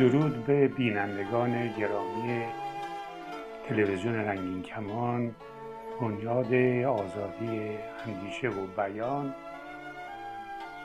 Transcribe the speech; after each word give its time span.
درود 0.00 0.46
به 0.46 0.68
بینندگان 0.68 1.68
گرامی 1.68 2.44
تلویزیون 3.68 4.14
رنگین 4.14 4.62
کمان 4.62 5.34
بنیاد 6.00 6.54
آزادی 6.84 7.78
اندیشه 8.06 8.48
و 8.48 8.66
بیان 8.66 9.34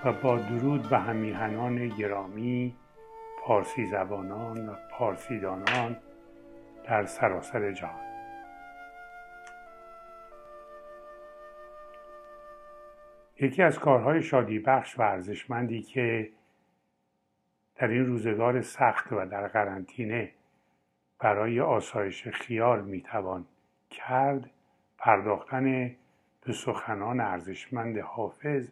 و 0.06 0.14
با 0.14 0.38
درود 0.38 0.90
به 0.90 0.98
همیهنان 0.98 1.88
گرامی 1.88 2.76
پارسی 3.44 3.86
زبانان 3.86 4.70
و 4.70 4.74
پارسی 4.92 5.40
دانان 5.40 5.98
در 6.84 7.06
سراسر 7.06 7.72
جهان. 7.72 8.06
یکی 13.42 13.64
از 13.64 13.80
کارهای 13.80 14.22
شادی 14.22 14.60
بخش 14.60 15.00
و 15.00 15.02
ارزشمندی 15.02 15.82
که 15.82 16.30
در 17.76 17.88
این 17.88 18.06
روزگار 18.06 18.62
سخت 18.62 19.14
و 19.14 19.26
در 19.26 19.48
قرنطینه 19.48 20.32
برای 21.20 21.62
آسایش 21.62 22.28
خیال 22.28 22.86
می‌توان 22.86 23.46
کرد 23.90 24.50
پرداختن 24.98 25.96
به 26.46 26.54
سخنان 26.54 27.20
ارزشمند 27.20 27.98
حافظ 27.98 28.68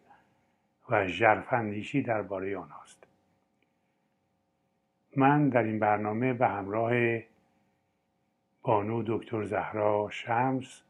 و 0.89 1.07
ژرفاندیشی 1.07 2.01
درباره 2.01 2.57
آنهاست. 2.57 3.07
من 5.17 5.49
در 5.49 5.63
این 5.63 5.79
برنامه 5.79 6.33
به 6.33 6.47
همراه 6.47 7.19
بانو 8.61 9.03
دکتر 9.07 9.43
زهرا 9.43 10.09
شمس 10.11 10.83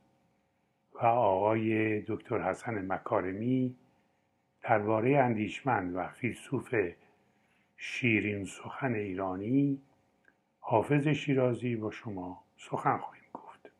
و 0.94 1.06
آقای 1.06 2.02
دکتر 2.02 2.42
حسن 2.42 2.92
مکارمی 2.92 3.76
درباره 4.64 5.18
اندیشمند 5.18 5.96
و 5.96 6.08
فیلسوف 6.08 6.76
شیرین 7.86 8.46
سخن 8.46 8.94
ایرانی 8.94 9.82
حافظ 10.60 11.08
شیرازی 11.08 11.76
با 11.76 11.92
شما 11.92 12.44
سخن 12.58 12.98
خواهیم 12.98 13.24
گفت. 13.34 13.72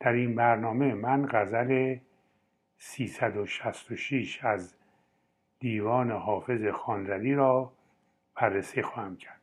در 0.00 0.12
این 0.12 0.34
برنامه 0.34 0.94
من 0.94 1.28
غزل 1.30 1.96
366 2.78 4.44
از 4.44 4.74
دیوان 5.58 6.10
حافظ 6.10 6.66
خانلری 6.66 7.34
را 7.34 7.72
بررسی 8.34 8.82
خواهم 8.82 9.16
کرد. 9.16 9.40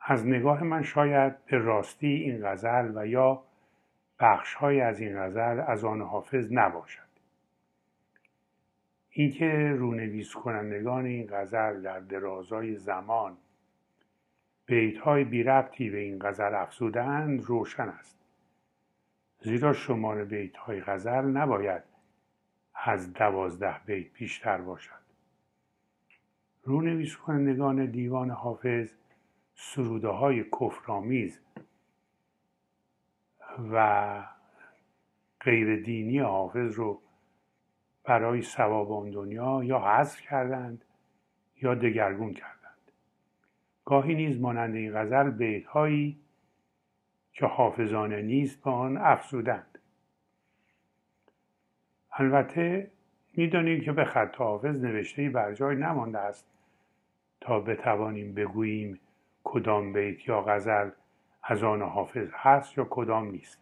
از 0.00 0.26
نگاه 0.26 0.62
من 0.64 0.82
شاید 0.82 1.44
به 1.44 1.58
راستی 1.58 2.06
این 2.06 2.46
غزل 2.46 2.92
و 2.94 3.06
یا 3.06 3.44
بخشهایی 4.20 4.80
از 4.80 5.00
این 5.00 5.20
غزل 5.20 5.60
از 5.60 5.84
آن 5.84 6.02
حافظ 6.02 6.52
نباشد. 6.52 7.07
اینکه 9.10 9.74
رونویس 9.78 10.34
کنندگان 10.34 11.06
این 11.06 11.26
غزل 11.30 11.82
در 11.82 12.00
درازای 12.00 12.76
زمان 12.76 13.36
بیتهای 14.66 15.24
بی 15.24 15.42
ربطی 15.42 15.90
به 15.90 15.98
این 15.98 16.18
غزل 16.18 16.54
افزودند 16.54 17.44
روشن 17.44 17.88
است. 17.88 18.18
زیرا 19.40 19.72
شمار 19.72 20.24
بیتهای 20.24 20.80
غزل 20.80 21.24
نباید 21.24 21.82
از 22.74 23.12
دوازده 23.12 23.80
بیت 23.86 24.12
بیشتر 24.12 24.58
باشد. 24.58 24.98
رونویس 26.64 27.16
کنندگان 27.16 27.86
دیوان 27.86 28.30
حافظ 28.30 28.92
سروده 29.54 30.08
های 30.08 30.44
کفرآمیز 30.44 31.40
و 33.72 34.22
غیر 35.40 35.82
دینی 35.82 36.18
حافظ 36.18 36.74
رو 36.74 37.00
برای 38.08 38.42
ثواب 38.42 38.92
آن 38.92 39.10
دنیا 39.10 39.64
یا 39.64 39.78
حذف 39.78 40.20
کردند 40.20 40.84
یا 41.62 41.74
دگرگون 41.74 42.34
کردند. 42.34 42.92
گاهی 43.84 44.14
نیز 44.14 44.40
مانند 44.40 44.74
این 44.74 44.92
غزل 44.94 45.30
بیتهایی 45.30 46.20
که 47.32 47.46
حافظانه 47.46 48.22
نیست 48.22 48.64
به 48.64 48.70
آن 48.70 48.96
افزودند. 48.96 49.78
البته 52.12 52.90
می‌دانیم 53.36 53.80
که 53.80 53.92
به 53.92 54.04
خط 54.04 54.36
حافظ 54.36 54.84
نوشته 54.84 55.30
بر 55.30 55.54
جای 55.54 55.76
نمانده 55.76 56.18
است 56.18 56.46
تا 57.40 57.60
بتوانیم 57.60 58.34
بگوییم 58.34 59.00
کدام 59.44 59.92
بیت 59.92 60.28
یا 60.28 60.42
غزل 60.42 60.90
از 61.42 61.62
آن 61.62 61.82
حافظ 61.82 62.28
هست 62.32 62.78
یا 62.78 62.86
کدام 62.90 63.30
نیست. 63.30 63.58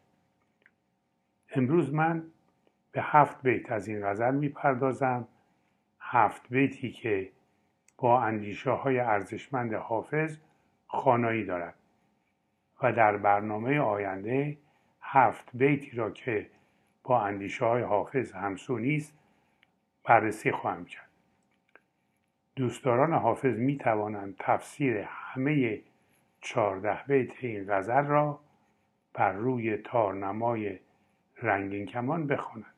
امروز 1.51 1.95
من 1.95 2.23
به 2.97 3.03
هفت 3.03 3.43
بیت 3.43 3.73
از 3.73 3.89
این 3.89 4.07
غزل 4.07 4.35
می‌پردازم. 4.35 5.29
هفت 6.01 6.49
بیتی 6.51 6.91
که 6.91 7.31
با 7.99 8.21
اندیشه 8.21 8.71
های 8.71 8.99
ارزشمند 8.99 9.75
حافظ 9.75 10.39
خانایی 10.87 11.45
دارد. 11.45 11.75
و 12.83 12.93
در 12.93 13.17
برنامه 13.17 13.81
آینده 13.81 14.59
هفت 15.01 15.51
بیتی 15.55 15.97
را 15.97 16.11
که 16.11 16.51
با 17.05 17.21
اندیشه 17.21 17.65
های 17.65 17.83
حافظ 17.83 18.33
همسونی 18.33 18.97
است 18.97 19.19
بررسی 20.05 20.53
خواهم 20.53 20.85
کرد. 20.85 21.11
دوستداران 22.57 23.13
حافظ 23.13 23.59
می 23.59 23.77
توانند 23.77 24.37
تفسیر 24.39 25.07
همه 25.09 25.81
چهارده 26.41 26.99
بیت 27.07 27.45
این 27.45 27.67
غزل 27.69 28.05
را 28.07 28.41
بر 29.15 29.33
روی 29.33 29.77
تارنمای 29.77 30.79
رنگین 31.43 31.87
کمان 31.87 32.27
بخوانند. 32.27 32.76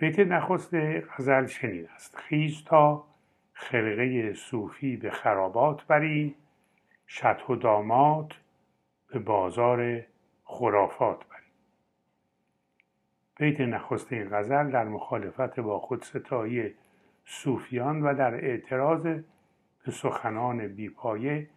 بیت 0.00 0.18
نخست 0.18 0.74
غزل 1.16 1.46
چنین 1.46 1.88
است. 1.94 2.16
خیز 2.16 2.64
تا 2.64 3.04
خرقه 3.52 4.34
صوفی 4.34 4.96
به 4.96 5.10
خرابات 5.10 5.86
بریم 5.86 6.34
شط 7.06 7.40
و 7.48 7.56
دامات 7.56 8.32
به 9.12 9.18
بازار 9.18 10.02
خرافات 10.44 11.18
بریم 11.18 11.52
بیت 13.36 13.60
نخست 13.60 14.12
این 14.12 14.28
غزل 14.30 14.70
در 14.70 14.84
مخالفت 14.84 15.60
با 15.60 15.78
خودستایی 15.78 16.74
صوفیان 17.24 18.02
و 18.02 18.14
در 18.14 18.34
اعتراض 18.34 19.02
به 19.84 19.92
سخنان 19.92 20.68
بیپایه 20.68 21.48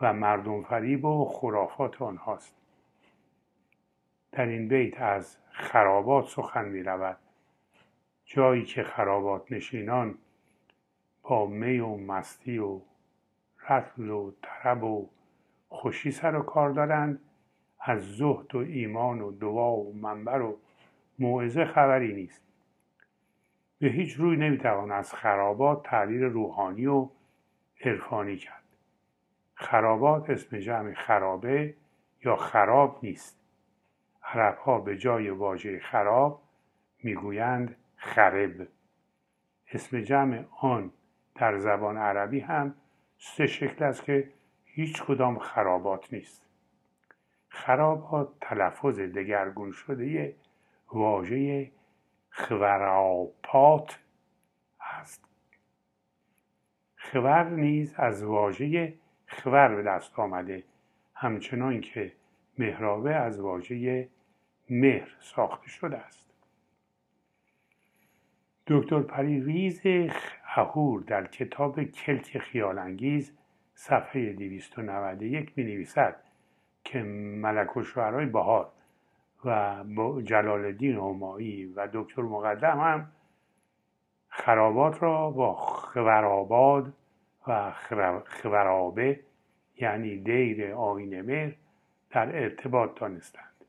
و 0.00 0.12
مردم 0.12 0.62
فریب 0.62 1.04
و 1.04 1.24
خرافات 1.24 2.02
آنهاست. 2.02 2.54
در 4.32 4.46
این 4.46 4.68
بیت 4.68 5.00
از 5.00 5.38
خرابات 5.50 6.28
سخن 6.28 6.64
می 6.68 6.82
رود 6.82 7.18
جایی 8.24 8.64
که 8.64 8.82
خرابات 8.82 9.52
نشینان 9.52 10.18
با 11.22 11.46
می 11.46 11.78
و 11.78 11.96
مستی 11.96 12.58
و 12.58 12.80
رتل 13.68 14.10
و 14.10 14.32
طرب 14.42 14.84
و 14.84 15.08
خوشی 15.68 16.10
سر 16.10 16.36
و 16.36 16.42
کار 16.42 16.70
دارند 16.70 17.20
از 17.80 18.16
زهد 18.16 18.54
و 18.54 18.58
ایمان 18.58 19.20
و 19.20 19.32
دعا 19.32 19.76
و 19.76 19.96
منبر 19.96 20.40
و 20.40 20.56
موعظه 21.18 21.64
خبری 21.64 22.14
نیست. 22.14 22.42
به 23.78 23.88
هیچ 23.88 24.12
روی 24.12 24.36
نمی‌توان 24.36 24.92
از 24.92 25.14
خرابات 25.14 25.82
تعبیر 25.82 26.24
روحانی 26.24 26.86
و 26.86 27.08
عرفانی 27.80 28.36
کرد. 28.36 28.62
خرابات 29.54 30.30
اسم 30.30 30.58
جمع 30.58 30.94
خرابه 30.94 31.74
یا 32.24 32.36
خراب 32.36 32.98
نیست. 33.02 33.40
عربها 34.22 34.78
به 34.78 34.96
جای 34.96 35.30
واژه 35.30 35.78
خراب 35.78 36.42
می‌گویند 37.02 37.76
خرب. 38.04 38.68
اسم 39.72 40.00
جمع 40.00 40.44
آن 40.60 40.92
در 41.34 41.58
زبان 41.58 41.96
عربی 41.96 42.40
هم 42.40 42.74
سه 43.18 43.46
شکل 43.46 43.84
است 43.84 44.04
که 44.04 44.30
هیچ 44.64 45.02
کدام 45.02 45.38
خرابات 45.38 46.12
نیست. 46.12 46.46
خرابات 47.48 48.28
تلفظ 48.40 49.00
دگرگون 49.00 49.72
شده 49.72 50.36
واژه 50.92 51.70
خراپات 52.28 53.98
است. 54.80 55.24
خور 56.96 57.44
نیز 57.50 57.94
از 57.96 58.22
واژه 58.22 58.94
خور 59.28 59.74
به 59.74 59.82
دست 59.82 60.18
آمده 60.18 60.64
همچنان 61.14 61.80
که 61.80 62.12
مهرابه 62.58 63.14
از 63.14 63.40
واژه 63.40 64.08
مهر 64.70 65.16
ساخته 65.20 65.68
شده 65.68 65.96
است. 65.96 66.23
دکتر 68.66 69.00
پریریز 69.00 69.80
اهور 70.56 71.00
در 71.00 71.26
کتاب 71.26 71.82
کلک 71.82 72.38
خیال 72.38 72.78
انگیز 72.78 73.38
صفحه 73.74 74.32
291 74.32 75.52
می 75.56 75.64
نویسد 75.64 76.16
که 76.84 77.02
ملک 77.02 77.76
و 77.76 77.82
شعرهای 77.82 78.26
بهار 78.26 78.72
و 79.44 79.84
جلال 80.24 80.64
الدین 80.64 80.96
همایی 80.96 81.66
و 81.66 81.88
دکتر 81.92 82.22
مقدم 82.22 82.80
هم 82.80 83.12
خرابات 84.28 85.02
را 85.02 85.30
با 85.30 85.54
خوراباد 85.54 86.92
و 87.46 87.72
خورابه 88.26 89.20
یعنی 89.76 90.16
دیر 90.16 90.72
آین 90.72 91.20
مهر 91.20 91.54
در 92.10 92.42
ارتباط 92.42 93.00
دانستند. 93.00 93.64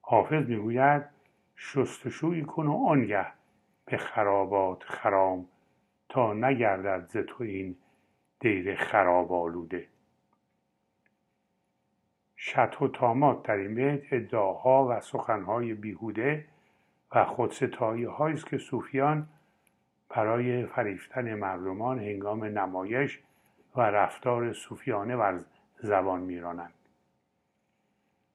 حافظ 0.00 0.48
می‌گوید 0.48 1.11
شستشویی 1.64 2.42
کن 2.42 2.66
و 2.66 2.86
آنگه 2.86 3.26
به 3.84 3.96
خرابات 3.96 4.82
خرام 4.82 5.46
تا 6.08 6.32
نگردد 6.32 7.08
ز 7.08 7.16
تو 7.16 7.44
این 7.44 7.76
دیر 8.40 8.76
خراب 8.76 9.32
آلوده. 9.32 9.86
شط 12.36 12.76
و 12.80 12.88
تامات 12.88 13.42
در 13.42 13.56
این 13.56 13.74
بیت 13.74 14.02
ادعاها 14.12 14.88
و 14.90 15.00
سخنهای 15.00 15.74
بیهوده 15.74 16.44
و 17.12 17.24
خودستایی 17.24 18.06
است 18.06 18.46
که 18.46 18.58
صوفیان 18.58 19.28
برای 20.08 20.66
فریفتن 20.66 21.34
مردمان 21.34 21.98
هنگام 21.98 22.44
نمایش 22.44 23.20
و 23.76 23.80
رفتار 23.80 24.52
صوفیانه 24.52 25.16
بر 25.16 25.40
زبان 25.82 26.20
میرانند. 26.20 26.74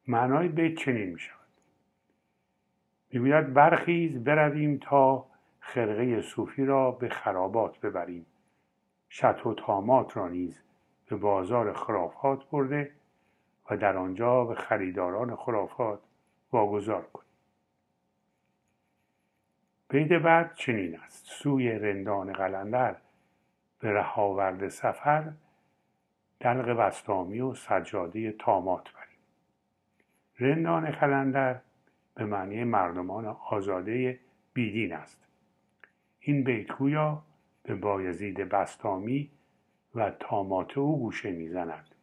معنای 0.07 0.47
بیت 0.47 0.77
چنین 0.77 1.09
می 1.09 1.19
شود 1.19 1.37
می‌گوید 3.19 3.54
برخیز 3.54 4.24
برویم 4.24 4.80
تا 4.81 5.25
خرقه 5.60 6.22
صوفی 6.22 6.66
را 6.66 6.92
به 6.92 7.10
خرابات 7.10 7.80
ببریم. 7.80 8.25
شط 9.10 9.46
و 9.46 9.54
تامات 9.54 10.18
را 10.18 10.28
نیز 10.28 10.62
به 11.10 11.16
بازار 11.16 11.74
خرافات 11.74 12.50
برده 12.50 12.92
و 13.69 13.78
در 13.78 13.98
آنجا 13.98 14.46
به 14.46 14.56
خریداران 14.56 15.36
خرافات 15.36 16.00
واگذار 16.52 17.02
کنیم. 17.02 17.28
بید 19.90 20.24
بعد 20.24 20.56
چنین 20.56 21.00
است. 21.00 21.25
سوی 21.25 21.72
رندان 21.72 22.34
قلندر 22.34 22.96
به 23.80 23.92
رهاورد 23.92 24.68
سفر 24.68 25.31
دلق 26.40 26.69
بستامی 26.69 27.40
و 27.40 27.54
سجاده 27.54 28.31
تامات 28.31 28.94
بریم. 28.94 29.19
رندان 30.40 30.92
قلندر 30.92 31.62
به 32.18 32.25
معنی 32.25 32.64
مردمان 32.64 33.25
آزاده 33.25 34.19
بیدین 34.54 34.94
است. 34.94 35.28
این 36.19 36.44
بیت 36.44 36.72
گویا 36.72 37.24
به 37.64 37.75
بایزید 37.75 38.38
بستامی 38.38 39.31
و 39.96 40.12
تامات 40.19 40.78
او 40.78 41.00
گوشه 41.00 41.31
می‌زند. 41.31 41.96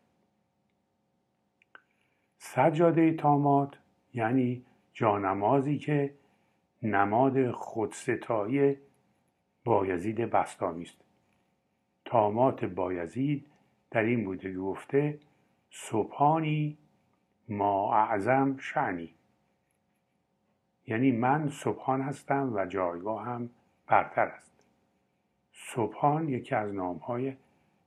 سجاده 2.39 3.13
تامات 3.13 3.79
یعنی 4.15 4.65
جانمازی 4.93 5.79
که 5.79 6.15
نماد 6.83 7.51
خودستایی 7.51 8.77
بایزید 9.65 10.17
بستامی 10.17 10.83
است. 10.83 11.05
تامات 12.05 12.65
بایزید 12.65 13.47
در 13.91 14.03
این 14.03 14.25
بوده 14.25 14.57
گفته 14.57 15.19
صبحانی 15.71 16.79
ما 17.49 17.95
اعظم 17.95 18.57
شعنی 18.57 19.15
یعنی 20.87 21.13
من 21.13 21.49
صبحان 21.49 22.01
هستم 22.01 22.53
و 22.55 22.67
جایگاه 22.67 23.25
هم 23.25 23.51
برتر 23.87 24.27
است. 24.27 24.65
صبحان 25.53 26.29
یکی 26.29 26.55
از 26.55 26.75
نامهای 26.75 27.37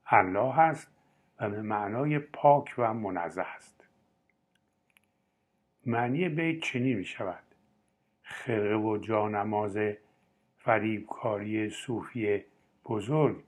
الله 0.06 0.60
است 0.60 0.92
و 1.40 1.50
به 1.50 1.62
معنای 1.62 2.20
پاک 2.20 2.76
و 2.78 2.94
منزه 2.94 3.42
است. 3.42 3.88
معنی 5.86 6.30
بیت 6.30 6.64
چنین 6.64 6.98
می 6.98 7.06
شود 7.06 7.44
خرقه 8.22 8.76
و 8.76 8.98
جانماز 8.98 9.78
فریبکاری 10.58 11.70
صوفی 11.70 12.44
بزرگ 12.86 13.44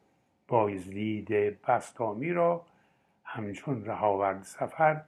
بایزید 0.48 1.30
بستامی 1.62 2.34
را 2.34 2.66
همچون 3.24 3.86
رهاورد 3.86 4.44
سفر 4.44 5.02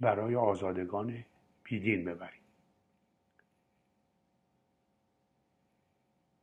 برای 0.00 0.36
آزادگان 0.36 1.24
بیدین 1.64 2.04
ببریم 2.04 2.39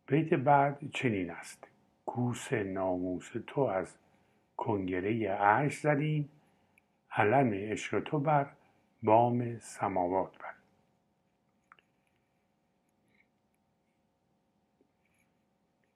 بیت 0.07 0.33
بعد 0.33 0.91
چنین 0.93 1.31
است. 1.31 1.67
کوس 2.05 2.53
ناموس 2.53 3.31
تو 3.47 3.61
از 3.61 3.97
کنگره 4.57 5.27
عرش 5.29 5.79
زدیم 5.79 6.29
علم 7.11 7.53
عشق 7.53 7.99
تو 7.99 8.19
بر 8.19 8.49
بام 9.03 9.59
سماوات 9.59 10.37
بر. 10.37 10.53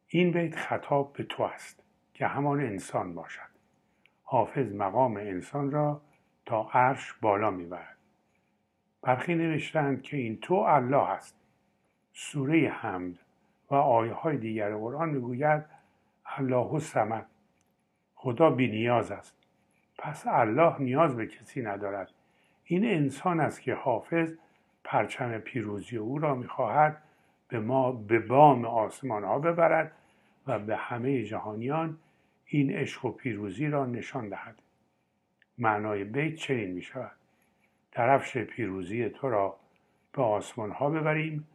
این 0.07 0.31
بیت 0.31 0.55
خطاب 0.55 1.13
به 1.13 1.23
تو 1.23 1.43
است 1.43 1.83
که 2.13 2.27
همان 2.27 2.59
انسان 2.59 3.15
باشد. 3.15 3.51
حافظ 4.23 4.73
مقام 4.73 5.17
انسان 5.17 5.71
را 5.71 6.01
تا 6.45 6.69
عرش 6.73 7.13
بالا 7.13 7.51
می‌برد. 7.51 7.97
برخی 9.01 9.35
نوشتند 9.35 10.01
که 10.01 10.17
این 10.17 10.39
تو 10.39 10.53
الله 10.53 11.09
است. 11.09 11.35
سوره 12.13 12.69
حمد 12.69 13.19
و 13.71 13.75
آیه 13.75 14.13
های 14.13 14.37
دیگر 14.37 14.75
قرآن 14.75 15.09
می‌گوید 15.09 15.65
الله 16.25 16.79
سمد 16.79 17.25
خدا 18.15 18.49
بی 18.49 18.67
نیاز 18.67 19.11
است. 19.11 19.35
پس 19.97 20.27
الله 20.27 20.75
نیاز 20.79 21.15
به 21.15 21.27
کسی 21.27 21.61
ندارد. 21.61 22.11
این 22.63 22.85
انسان 22.85 23.39
است 23.39 23.61
که 23.61 23.73
حافظ 23.73 24.33
پرچم 24.83 25.37
پیروزی 25.37 25.97
او 25.97 26.19
را 26.19 26.35
می‌خواهد 26.35 27.03
به 27.47 27.59
ما 27.59 27.91
به 27.91 28.19
بام 28.19 28.65
آسمان 28.65 29.23
ها 29.23 29.39
ببرد 29.39 29.91
و 30.47 30.59
به 30.59 30.75
همه 30.75 31.23
جهانیان 31.23 31.97
این 32.45 32.71
عشق 32.71 33.05
و 33.05 33.11
پیروزی 33.11 33.67
را 33.67 33.85
نشان 33.85 34.29
دهد. 34.29 34.61
معنای 35.57 36.03
بیت 36.03 36.35
چنین 36.35 36.71
می 36.71 36.81
شود 36.81 37.11
درفش 37.91 38.37
پیروزی 38.37 39.09
تو 39.09 39.29
را 39.29 39.57
به 40.13 40.21
آسمان 40.21 40.71
ها 40.71 40.89
ببریم 40.89 41.47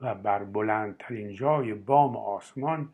و 0.00 0.14
بر 0.14 0.44
بلندترین 0.44 1.32
جای 1.32 1.74
بام 1.74 2.16
آسمان 2.16 2.88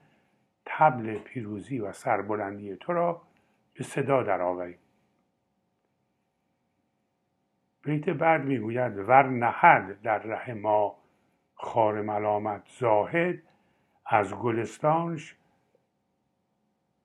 تبل 0.66 1.18
پیروزی 1.18 1.78
و 1.78 1.92
سربلندی 1.92 2.76
تو 2.76 2.92
را 2.92 3.22
به 3.74 3.84
صدا 3.84 4.22
درآوریم. 4.22 4.78
بیت 7.82 8.08
بعد 8.08 8.44
می‌گوید 8.44 8.98
ور 8.98 9.28
نهد 9.28 10.02
در 10.02 10.18
ره 10.18 10.54
ما 10.54 10.96
خار 11.54 12.02
ملامت 12.02 12.62
زاهد 12.78 13.42
از 14.06 14.34
گلستانش 14.34 15.36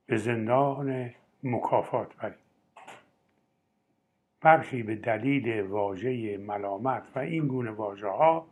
به 0.06 0.18
زندان 0.18 1.12
مکافات 1.44 2.15
بریم. 2.15 2.38
برخی 4.41 4.84
به 4.84 4.96
دلیل 4.96 5.62
واژه 5.62 6.38
ملامت 6.38 7.03
و 7.15 7.20
این 7.20 7.48
گونه 7.48 7.72
واژه 7.72 8.08
ها 8.08 8.48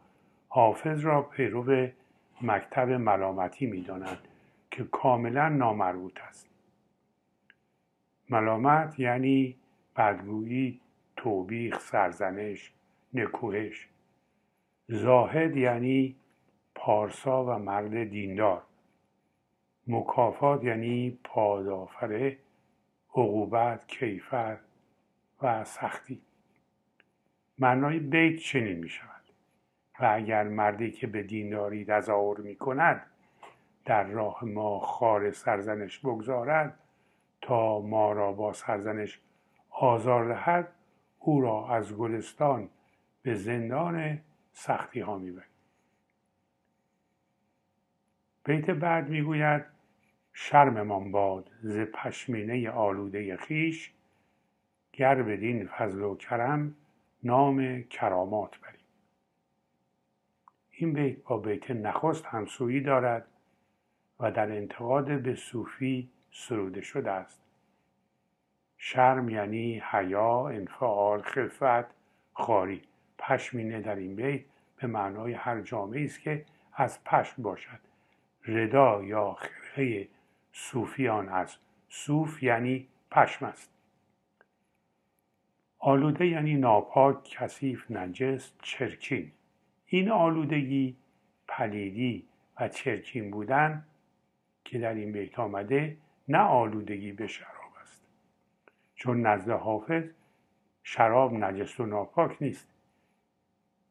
حافظ 0.50 1.06
را 1.06 1.22
پیرو 1.22 1.88
مکتب 2.42 2.90
ملامتی 2.90 3.66
می‌دانند 3.66 4.28
که 4.72 4.84
کاملا 4.84 5.50
نامربوط 5.50 6.20
است. 6.22 6.50
ملامت 8.30 9.00
یعنی 9.00 9.56
بدگویی 9.98 10.82
توبیخ 11.16 11.80
سرزنش 11.80 12.72
نکوهش. 13.14 13.88
زاهد 14.88 15.58
یعنی 15.58 16.16
پارسا 16.76 17.46
و 17.46 17.50
مرد 17.60 18.04
دیندار. 18.04 18.64
مکافات 19.88 20.64
یعنی 20.64 21.20
پادافره 21.24 22.38
عقوبت 23.12 23.88
کیفر 23.88 24.58
و 25.42 25.64
سختی. 25.64 26.22
معنای 27.60 28.00
بیت 28.00 28.40
چنین 28.40 28.78
می 28.78 28.90
شود 28.90 29.17
و 30.00 30.12
اگر 30.14 30.44
مردی 30.44 30.92
که 30.92 31.08
به 31.08 31.24
دینداری 31.24 31.86
تظاهر 31.86 32.38
می 32.38 32.56
کند 32.56 33.06
در 33.86 34.04
راه 34.04 34.46
ما 34.46 34.80
خار 34.80 35.32
سرزنش 35.32 36.00
بگذارد 36.00 36.80
تا 37.42 37.82
ما 37.82 38.12
را 38.12 38.32
با 38.32 38.54
سرزنش 38.54 39.20
آزار 39.70 40.34
دهد 40.34 40.68
او 41.20 41.42
را 41.42 41.70
از 41.70 41.98
گلستان 41.98 42.70
به 43.22 43.34
زندان 43.34 44.20
سختی 44.52 45.00
ها 45.00 45.18
می‌برد 45.18 45.48
بیت 48.46 48.70
بعد 48.70 49.10
می‌گوید 49.10 49.66
شرممان 50.34 51.12
باد 51.12 51.52
ز 51.62 51.80
پشمینه 51.80 52.70
آلوده 52.70 53.38
خیش 53.38 53.94
گر 54.94 55.24
بدین 55.24 55.68
فضل 55.68 56.02
و 56.02 56.16
کرم 56.16 56.76
نام 57.24 57.84
کرامات 57.84 58.60
بریم 58.60 58.67
این 60.80 60.94
بیت 60.94 61.24
با 61.24 61.38
بیت 61.38 61.72
نخست 61.72 62.26
همسویی 62.26 62.82
دارد 62.82 63.28
و 64.20 64.32
در 64.32 64.52
انتقاد 64.52 65.22
به 65.22 65.36
صوفی 65.36 66.10
سروده 66.32 66.82
شده 66.82 67.12
است. 67.12 67.42
شرم 68.78 69.30
یعنی 69.30 69.84
حیا 69.92 70.48
انفعال 70.48 71.22
خفت 71.22 71.86
خاری. 72.34 72.82
پشمینه 73.20 73.82
در 73.82 73.96
این 73.96 74.16
بیت 74.16 74.42
به 74.78 74.88
معنای 74.88 75.34
هر 75.34 75.62
جامعه 75.62 76.06
است 76.06 76.22
که 76.22 76.46
از 76.74 77.04
پشم 77.04 77.44
باشد. 77.44 77.80
ردا 78.46 79.04
یا 79.04 79.34
خرقه 79.34 80.08
صوفیان 80.52 81.30
از 81.30 81.58
صوف 81.90 82.44
یعنی 82.44 82.88
پشم 83.12 83.46
است. 83.46 83.72
آلوده 85.80 86.28
یعنی 86.28 86.56
ناپاک 86.56 87.24
کثیف 87.24 87.92
نجس 87.92 88.54
چرکین. 88.62 89.32
این 89.90 90.12
آلودگی 90.12 90.98
پلیدی 91.48 92.28
و 92.60 92.68
چرکین 92.68 93.32
بودن 93.32 93.86
که 94.66 94.80
در 94.80 94.94
این 94.94 95.12
بیت 95.12 95.40
آمده 95.40 95.98
نه 96.28 96.38
آلودگی 96.38 97.12
به 97.12 97.28
شراب 97.28 97.72
است. 97.82 98.08
چون 98.96 99.22
نزد 99.28 99.50
حافظ 99.50 100.04
شراب 100.84 101.34
نجس 101.34 101.80
و 101.80 101.86
ناپاک 101.86 102.38
نیست. 102.42 102.70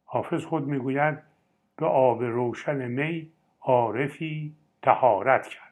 حافظ 0.05 0.45
خود 0.45 0.67
می‌گوید 0.67 1.19
به 1.77 1.87
آب 1.87 2.23
روشن 2.23 2.89
می 2.89 3.33
عارفی 3.61 4.57
تهارت 4.83 5.49
کرد. 5.49 5.67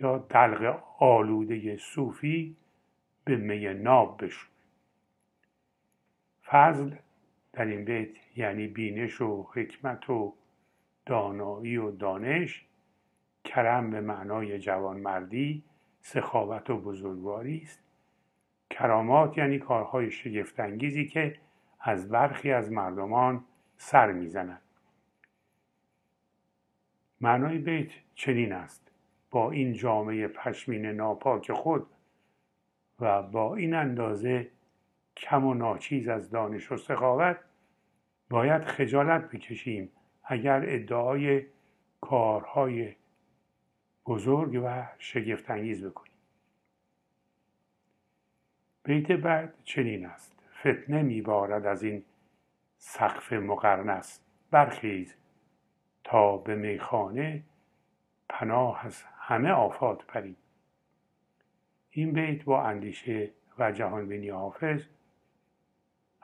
یا 0.00 0.18
دلق 0.18 0.82
آلوده 0.98 1.76
صوفی 1.76 2.56
به 3.24 3.36
می 3.36 3.74
ناب 3.74 4.24
بشو 4.24 4.46
فضل 6.44 6.96
در 7.52 7.64
این 7.64 7.84
بیت 7.84 8.08
یعنی 8.36 8.66
بینش 8.66 9.20
و 9.20 9.48
حکمت 9.52 10.10
و 10.10 10.34
دانایی 11.06 11.76
و 11.76 11.90
دانش 11.90 12.66
کرم 13.44 13.90
به 13.90 14.00
معنای 14.00 14.58
جوانمردی 14.58 15.64
سخاوت 16.00 16.70
و 16.70 16.80
بزرگواری 16.80 17.60
است. 17.62 17.82
کرامات 18.70 19.38
یعنی 19.38 19.58
کارهای 19.58 20.10
شگفتانگیزی 20.10 21.06
که 21.06 21.36
از 21.80 22.08
برخی 22.08 22.52
از 22.52 22.72
مردمان 22.72 23.44
سر 23.76 24.12
می‌زنند. 24.12 24.62
معنای 27.20 27.58
بیت 27.58 27.90
چنین 28.14 28.52
است. 28.52 28.90
با 29.30 29.50
این 29.50 29.72
جامعه 29.72 30.28
پشمین 30.28 30.86
ناپاک 30.86 31.52
خود 31.52 31.86
و 33.00 33.22
با 33.22 33.56
این 33.56 33.74
اندازه 33.74 34.50
کم 35.18 35.44
و 35.44 35.54
ناچیز 35.54 36.08
از 36.08 36.30
دانش 36.30 36.72
و 36.72 36.76
سخاوت 36.76 37.38
باید 38.30 38.64
خجالت 38.64 39.30
بکشیم 39.30 39.92
اگر 40.24 40.64
ادعای 40.66 41.46
کارهای 42.00 42.94
بزرگ 44.06 44.62
و 44.64 44.86
شگفتانگیز 44.98 45.84
بکنیم. 45.84 46.12
بیت 48.82 49.12
بعد 49.12 49.54
چنین 49.64 50.06
است. 50.06 50.42
فتنه 50.60 51.02
میبارد 51.02 51.66
از 51.66 51.82
این 51.82 52.04
سقف 52.76 53.32
مقرنس. 53.32 54.24
برخیز 54.50 55.14
تا 56.04 56.36
به 56.36 56.54
میخانه 56.54 57.42
پناه 58.28 58.86
از 58.86 59.02
همه 59.02 59.50
آفات 59.50 60.06
پریم. 60.06 60.36
این 61.90 62.12
بیت 62.12 62.44
با 62.44 62.62
اندیشه 62.62 63.30
و 63.58 63.72
جهانبینی 63.72 64.28
حافظ 64.28 64.82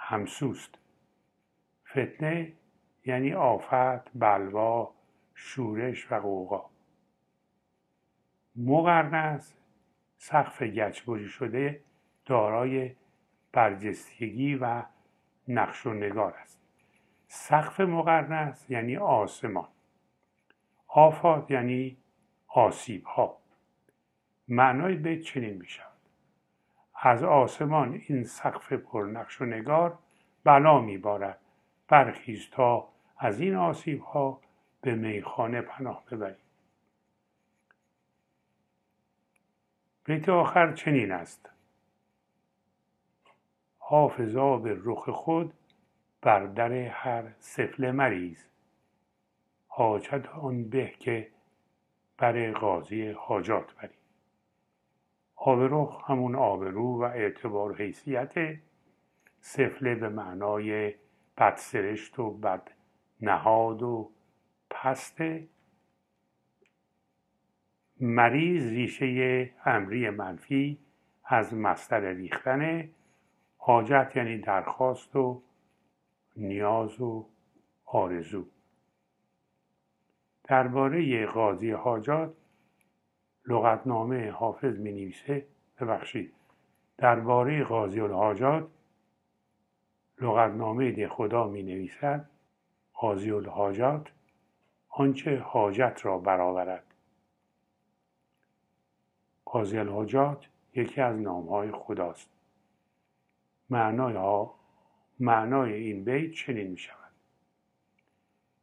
همسوست. 0.07 0.79
فتنه 1.91 2.53
یعنی 3.05 3.35
آفت 3.35 4.19
بلوا 4.19 4.95
شورش 5.35 6.13
و 6.13 6.15
قوقا 6.15 6.71
مقرنس 8.57 9.55
سقف 10.17 10.63
گچبری 10.63 11.29
شده 11.29 11.81
دارای 12.27 12.95
برجستگی 13.53 14.55
و 14.55 14.83
نقش 15.49 15.87
و 15.87 15.93
نگار 15.93 16.35
است. 16.35 16.61
سقف 17.27 17.81
مقرنس 17.81 18.71
یعنی 18.71 18.97
آسمان. 18.97 19.69
آفات 20.89 21.51
یعنی 21.51 21.97
آسیب 22.49 23.05
ها 23.05 23.39
معنای 24.49 24.95
بیت 24.95 25.21
چنین 25.21 25.55
می 25.55 25.67
شود 25.67 25.94
از 27.07 27.23
آسمان 27.23 28.03
این 28.09 28.25
سقف 28.25 28.73
پرنقش 28.73 29.41
و 29.41 29.45
نگار 29.45 29.99
بلا 30.45 30.81
می 30.81 30.99
بارد 30.99 31.41
برخیز 31.89 32.51
تا 32.51 32.89
از 33.19 33.41
این 33.41 33.55
آسیب 33.55 34.01
ها 34.01 34.41
به 34.81 34.95
میخانه 34.95 35.61
پناه 35.61 36.05
ببریم. 36.11 36.37
بیت 40.05 40.29
آخر 40.29 40.73
چنین 40.73 41.13
است. 41.13 41.51
حافظا 43.79 44.57
به 44.57 44.77
رخ 44.85 45.09
خود 45.09 45.55
بر 46.23 46.47
در 46.47 46.73
هر 46.73 47.25
سفله 47.39 47.93
مریز. 47.93 48.49
حاجت 49.69 50.27
آن 50.29 50.69
به 50.69 50.95
که 50.99 51.31
بر 52.19 52.53
قاضی 52.53 53.11
حاجات 53.11 53.75
بری 53.75 54.04
آبرخ 55.47 56.11
همون 56.11 56.35
آبرو 56.35 57.01
و 57.01 57.03
اعتبار 57.03 57.73
و 57.73 57.75
حیثیت 57.75 58.35
سفله 59.41 59.95
به 59.95 60.09
معنای 60.09 60.95
بدسرشت 61.39 62.19
و 62.19 62.31
بد 62.31 62.71
نهاد 63.21 63.83
و 63.83 64.11
پست 64.71 65.19
مریض 68.01 68.69
ریشه 68.69 69.51
امری 69.65 70.11
منفی 70.11 70.79
از 71.25 71.55
مستر 71.55 72.01
ریختن 72.01 72.91
حاجت 73.57 74.13
یعنی 74.17 74.39
درخواست 74.39 75.17
و 75.17 75.43
نیاز 76.37 77.01
و 77.01 77.27
آرزو. 77.85 78.47
درباره 80.45 81.27
قاضی 81.27 81.71
حاجات 81.71 82.35
لغتنامه 83.47 84.31
حافظ 84.31 84.79
می 84.79 84.93
نویسه 84.93 85.47
ببخشید. 85.81 86.35
درباره 86.99 87.65
قاضی 87.65 88.01
الحاجات 88.01 88.69
لغتنامه 90.21 90.93
ده 90.93 91.09
خدا 91.09 91.49
می 91.49 91.63
نویسد 91.63 92.31
قاضی 92.95 93.31
الحاجات 93.31 94.09
آنچه 94.89 95.39
حاجت 95.39 96.01
را 96.03 96.19
برآورد. 96.19 96.85
قاضی 99.45 99.79
الحاجات 99.79 100.49
یکی 100.75 101.01
از 101.01 101.21
نامهای 101.21 101.71
خداست. 101.71 102.31
معنای, 103.71 104.15
ها 104.15 104.55
معنای 105.21 105.73
این 105.73 106.05
بیت 106.05 106.33
چنین 106.33 106.71
می 106.71 106.77
شود 106.77 106.99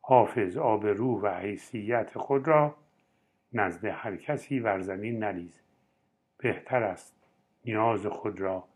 حافظ 0.02 0.58
آبرو 0.58 1.22
و 1.22 1.28
حیثیت 1.28 2.18
خود 2.18 2.48
را 2.48 2.76
نزد 3.54 3.86
هر 3.86 4.16
کسی 4.16 4.60
بر 4.60 4.80
زمین 4.80 5.24
نریز. 5.24 5.62
بهتر 6.38 6.84
است 6.84 7.16
نیاز 7.66 8.06
خود 8.06 8.42
را 8.42 8.68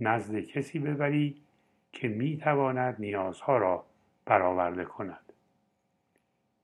نزد 0.00 0.40
کسی 0.40 0.78
ببری 0.78 1.42
که 1.92 2.08
می 2.08 2.36
تواند 2.36 2.96
نیازها 2.98 3.58
را 3.58 3.86
برآورده 4.24 4.84
کند. 4.84 5.32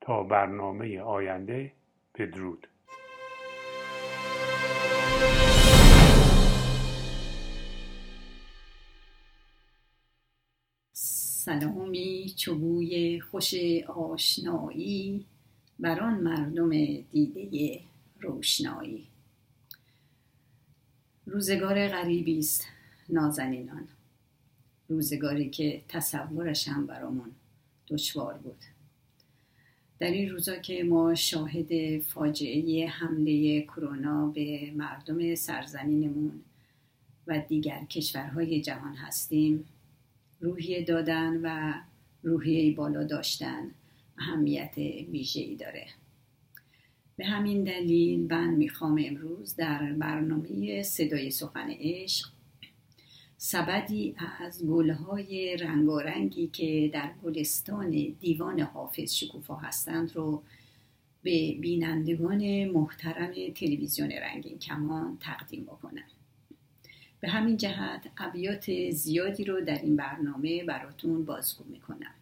تا 0.01 0.23
برنامه 0.23 1.01
آینده 1.01 1.73
بدرود. 2.15 2.69
سلامی 10.93 12.35
چوبوی 12.37 13.21
خوش 13.21 13.55
آشنایی. 13.89 15.27
بر 15.79 16.01
آن 16.01 16.21
مردم 16.21 16.71
دیده 17.13 17.81
روشنایی. 18.21 19.07
روزگار 21.27 21.89
غریبی 21.89 22.39
است 22.39 22.67
نازنینان. 23.09 23.89
روزگاری 24.89 25.51
که 25.51 25.83
تصورش 25.89 26.69
هم 26.69 26.87
برامون 26.87 27.31
دشوار 27.89 28.35
بود. 28.35 28.65
در 29.99 30.11
این 30.11 30.31
روزا 30.31 30.57
که 30.57 30.85
ما 30.85 31.15
شاهد 31.15 32.01
فاجعه 32.01 32.89
حمله 32.89 33.63
کرونا 33.63 34.27
به 34.27 34.73
مردم 34.77 35.35
سرزمینمون 35.35 36.41
و 37.27 37.43
دیگر 37.49 37.85
کشورهای 37.85 38.61
جهان 38.61 38.95
هستیم 38.95 39.65
روحیه 40.41 40.85
دادن 40.85 41.41
و 41.43 41.75
روحیه 42.23 42.75
بالا 42.75 43.05
داشتن 43.05 43.71
اهمیت 44.19 44.75
ویژه‌ای 45.11 45.57
داره. 45.57 45.87
به 47.17 47.25
همین 47.25 47.65
دلیل 47.65 48.27
من 48.31 48.51
می‌خوام 48.51 49.03
امروز 49.05 49.57
در 49.57 49.93
برنامه 49.93 50.83
صدای 50.83 51.31
سخن 51.31 51.71
عشق 51.71 52.29
سبدی 53.37 54.15
از 54.39 54.65
گلهای 54.67 55.57
رنگارنگی 55.57 56.47
که 56.47 56.91
در 56.93 57.11
گلستان 57.25 57.91
دیوان 58.21 58.61
حافظ 58.61 59.15
شکوفا 59.15 59.57
هستند 59.57 60.17
رو 60.17 60.43
به 61.23 61.55
بینندگان 61.61 62.65
محترم 62.65 63.33
تلویزیون 63.55 64.11
رنگین 64.11 64.59
کمان 64.59 65.19
تقدیم 65.21 65.63
بکنم. 65.63 66.05
به 67.21 67.29
همین 67.29 67.57
جهت 67.57 68.11
ابیات 68.17 68.91
زیادی 68.91 69.45
رو 69.45 69.61
در 69.61 69.83
این 69.83 69.97
برنامه 69.97 70.65
براتون 70.65 71.25
بازگو 71.25 71.65
می‌کنم. 71.71 72.15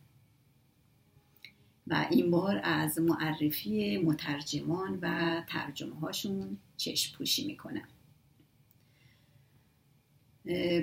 و 1.86 2.06
این 2.10 2.30
بار 2.30 2.60
از 2.64 2.98
معرفی 2.98 3.98
مترجمان 3.98 4.98
و 5.02 5.42
ترجمه 5.48 5.94
هاشون 5.94 6.56
چشم 6.76 7.16
پوشی 7.18 7.46
می‌کنم. 7.46 7.88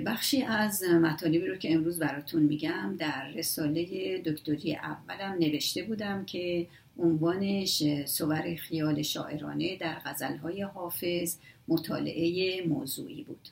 بخشی 0.06 0.42
از 0.42 0.82
مطالبی 0.82 1.46
رو 1.46 1.56
که 1.56 1.74
امروز 1.74 1.98
براتون 1.98 2.42
میگم 2.42 2.96
در 2.98 3.28
رساله 3.28 4.18
دکتری 4.18 4.74
اولم 4.74 5.32
نوشته 5.38 5.82
بودم 5.82 6.24
که 6.24 6.66
عنوانش 6.98 7.82
صور 8.06 8.54
خیال 8.54 9.02
شاعرانه 9.02 9.76
در 9.76 9.98
غزلهای 10.04 10.62
حافظ 10.62 11.36
مطالعه 11.68 12.62
موضوعی 12.66 13.22
بود 13.24 13.48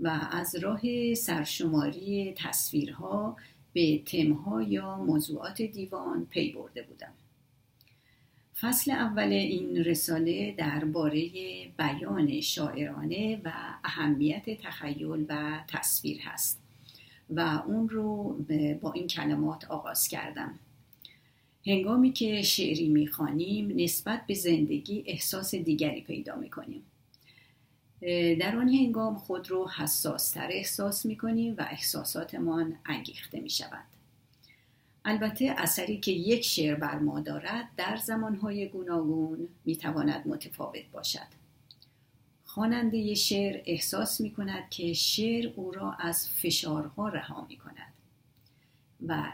و 0.00 0.28
از 0.32 0.54
راه 0.54 1.14
سرشماری 1.14 2.34
تصویرها 2.36 3.36
به 3.72 3.98
تمها 4.06 4.62
یا 4.62 4.96
موضوعات 4.96 5.62
دیوان 5.62 6.26
پی 6.30 6.52
برده 6.52 6.82
بودم. 6.82 7.12
فصل 8.60 8.90
اول 8.90 9.32
این 9.32 9.76
رساله 9.76 10.52
درباره 10.52 11.30
بیان 11.78 12.40
شاعرانه 12.40 13.40
و 13.44 13.52
اهمیت 13.84 14.60
تخیل 14.62 15.26
و 15.28 15.60
تصویر 15.68 16.20
هست 16.20 16.62
و 17.30 17.62
اون 17.66 17.88
رو 17.88 18.32
با 18.80 18.92
این 18.92 19.06
کلمات 19.06 19.64
آغاز 19.64 20.08
کردم. 20.08 20.58
هنگامی 21.66 22.12
که 22.12 22.42
شعری 22.42 22.88
می‌خوانیم 22.88 23.80
نسبت 23.80 24.26
به 24.26 24.34
زندگی 24.34 25.04
احساس 25.06 25.54
دیگری 25.54 26.00
پیدا 26.00 26.36
می‌کنیم. 26.36 26.82
در 28.40 28.56
آن 28.56 28.68
هنگام 28.68 29.14
خود 29.14 29.50
رو 29.50 29.68
حساستر 29.68 30.48
احساس 30.50 31.06
می‌کنیم 31.06 31.54
و 31.58 31.66
احساساتمان 31.70 32.76
انگیخته 32.84 33.40
می‌شود 33.40 33.84
البته 35.04 35.54
اثری 35.58 36.00
که 36.00 36.12
یک 36.12 36.44
شعر 36.44 36.74
بر 36.74 36.98
ما 36.98 37.20
دارد 37.20 37.68
در 37.76 37.96
زمانهای 37.96 38.68
گوناگون 38.68 39.48
می‌تواند 39.64 40.28
متفاوت 40.28 40.90
باشد. 40.92 41.42
خواننده 42.44 43.14
شعر 43.14 43.62
احساس 43.66 44.20
می 44.20 44.30
کند 44.30 44.70
که 44.70 44.92
شعر 44.92 45.52
او 45.56 45.70
را 45.70 45.92
از 45.92 46.28
فشارها 46.28 47.08
رها 47.08 47.46
می 47.48 47.56
کند 47.56 47.92
و 49.06 49.32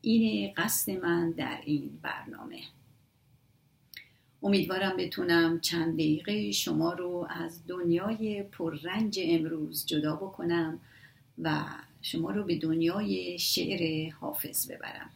این 0.00 0.52
قصد 0.56 0.92
من 0.92 1.30
در 1.30 1.60
این 1.64 1.98
برنامه. 2.02 2.60
امیدوارم 4.44 4.96
بتونم 4.96 5.60
چند 5.60 5.94
دقیقه 5.94 6.52
شما 6.52 6.92
رو 6.92 7.26
از 7.30 7.66
دنیای 7.66 8.42
پررنج 8.42 9.20
امروز 9.22 9.86
جدا 9.86 10.16
بکنم 10.16 10.80
و 11.42 11.64
شما 12.02 12.30
رو 12.30 12.44
به 12.44 12.58
دنیای 12.58 13.38
شعر 13.38 14.10
حافظ 14.10 14.70
ببرم. 14.70 15.10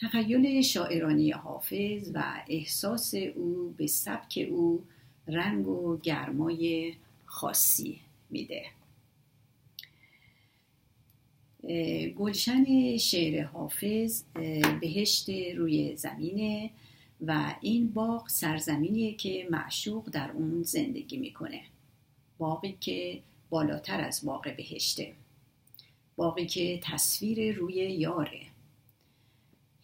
تخیل 0.00 0.62
شاعرانی 0.62 1.30
حافظ 1.30 2.10
و 2.14 2.24
احساس 2.48 3.14
او 3.14 3.74
به 3.76 3.86
سبک 3.86 4.46
او 4.50 4.84
رنگ 5.28 5.68
و 5.68 5.96
گرمای 5.96 6.94
خاصی 7.24 8.00
میده. 8.30 8.64
گلشن 12.18 12.96
شعر 12.96 13.44
حافظ 13.44 14.24
بهشت 14.80 15.30
روی 15.30 15.96
زمینه 15.96 16.70
و 17.26 17.54
این 17.60 17.88
باغ 17.88 18.28
سرزمینیه 18.28 19.14
که 19.14 19.48
معشوق 19.50 20.10
در 20.10 20.30
اون 20.30 20.62
زندگی 20.62 21.16
می‌کنه. 21.16 21.60
باقی 22.38 22.76
که 22.80 23.20
بالاتر 23.50 24.00
از 24.00 24.24
باغ 24.24 24.56
بهشته. 24.56 25.12
باقی 26.16 26.46
که 26.46 26.80
تصویر 26.82 27.54
روی 27.54 27.74
یاره. 27.74 28.40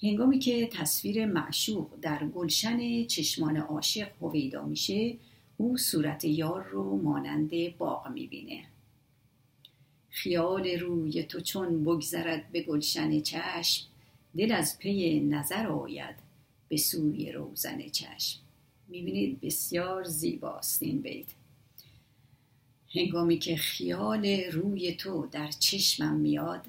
هنگامی 0.03 0.39
که 0.39 0.67
تصویر 0.67 1.27
معشوق 1.27 1.89
در 2.03 2.27
گلشن 2.27 3.05
چشمان 3.05 3.57
عاشق 3.57 4.09
هویدا 4.21 4.65
میشه 4.65 5.17
او 5.57 5.77
صورت 5.77 6.25
یار 6.25 6.65
رو 6.65 7.03
مانند 7.03 7.77
باغ 7.79 8.09
می‌بینه. 8.09 8.65
خیال 10.11 10.67
روی 10.69 11.23
تو 11.23 11.41
چون 11.41 11.85
بگذرد 11.85 12.53
به 12.53 12.63
گلشن 12.63 13.21
چشم 13.21 13.87
دل 14.37 14.53
از 14.53 14.79
پی 14.79 15.21
نظر 15.21 15.67
آید 15.67 16.17
به 16.69 16.77
سوی 16.77 17.33
روزن 17.33 17.89
چشم. 17.89 18.41
می‌بینید 18.89 19.41
بسیار 19.41 20.05
زیباست 20.05 20.83
این 20.83 21.01
بیت. 21.01 21.27
هنگامی 22.95 23.39
که 23.39 23.57
خیال 23.57 24.27
روی 24.27 24.93
تو 24.93 25.29
در 25.33 25.51
چشمم 25.51 26.17
میاد 26.17 26.67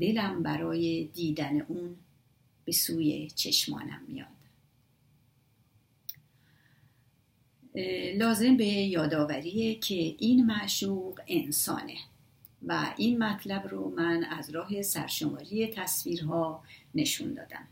دلم 0.00 0.42
برای 0.42 1.04
دیدن 1.14 1.60
اون 1.60 1.96
به 2.64 2.72
سوی 2.72 3.30
چشمانم 3.34 4.02
میاد. 4.08 4.26
لازم 8.16 8.56
به 8.56 8.66
یادآوریه 8.66 9.74
که 9.74 9.94
این 9.94 10.46
معشوق 10.46 11.20
انسانه. 11.28 11.96
و 12.66 12.94
این 12.96 13.18
مطلب 13.18 13.68
رو 13.68 13.94
من 13.96 14.24
از 14.24 14.50
راه 14.50 14.82
سرشماری 14.82 15.66
تصویرها 15.66 16.62
نشون 16.94 17.34
دادم. 17.34 17.68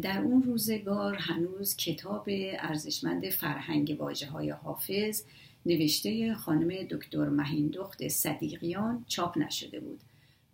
در 0.00 0.20
اون 0.20 0.42
روزگار 0.42 1.14
هنوز 1.14 1.76
کتاب 1.76 2.24
ارزشمند 2.58 3.30
فرهنگ 3.30 3.96
واجه 3.98 4.26
های 4.26 4.50
حافظ 4.50 5.22
نوشته 5.66 6.34
خانم 6.34 6.86
دکتر 6.90 7.28
مهیندخت 7.28 8.08
صدیقیان 8.08 9.04
چاپ 9.08 9.38
نشده 9.38 9.80
بود 9.80 10.00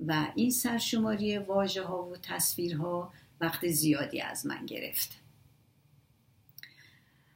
و 0.06 0.26
این 0.34 0.50
سرشماری 0.50 1.38
واجه 1.38 1.82
ها 1.82 2.08
و 2.08 2.16
تصویرها 2.16 3.12
وقت 3.40 3.66
زیادی 3.66 4.20
از 4.20 4.46
من 4.46 4.66
گرفت. 4.66 5.21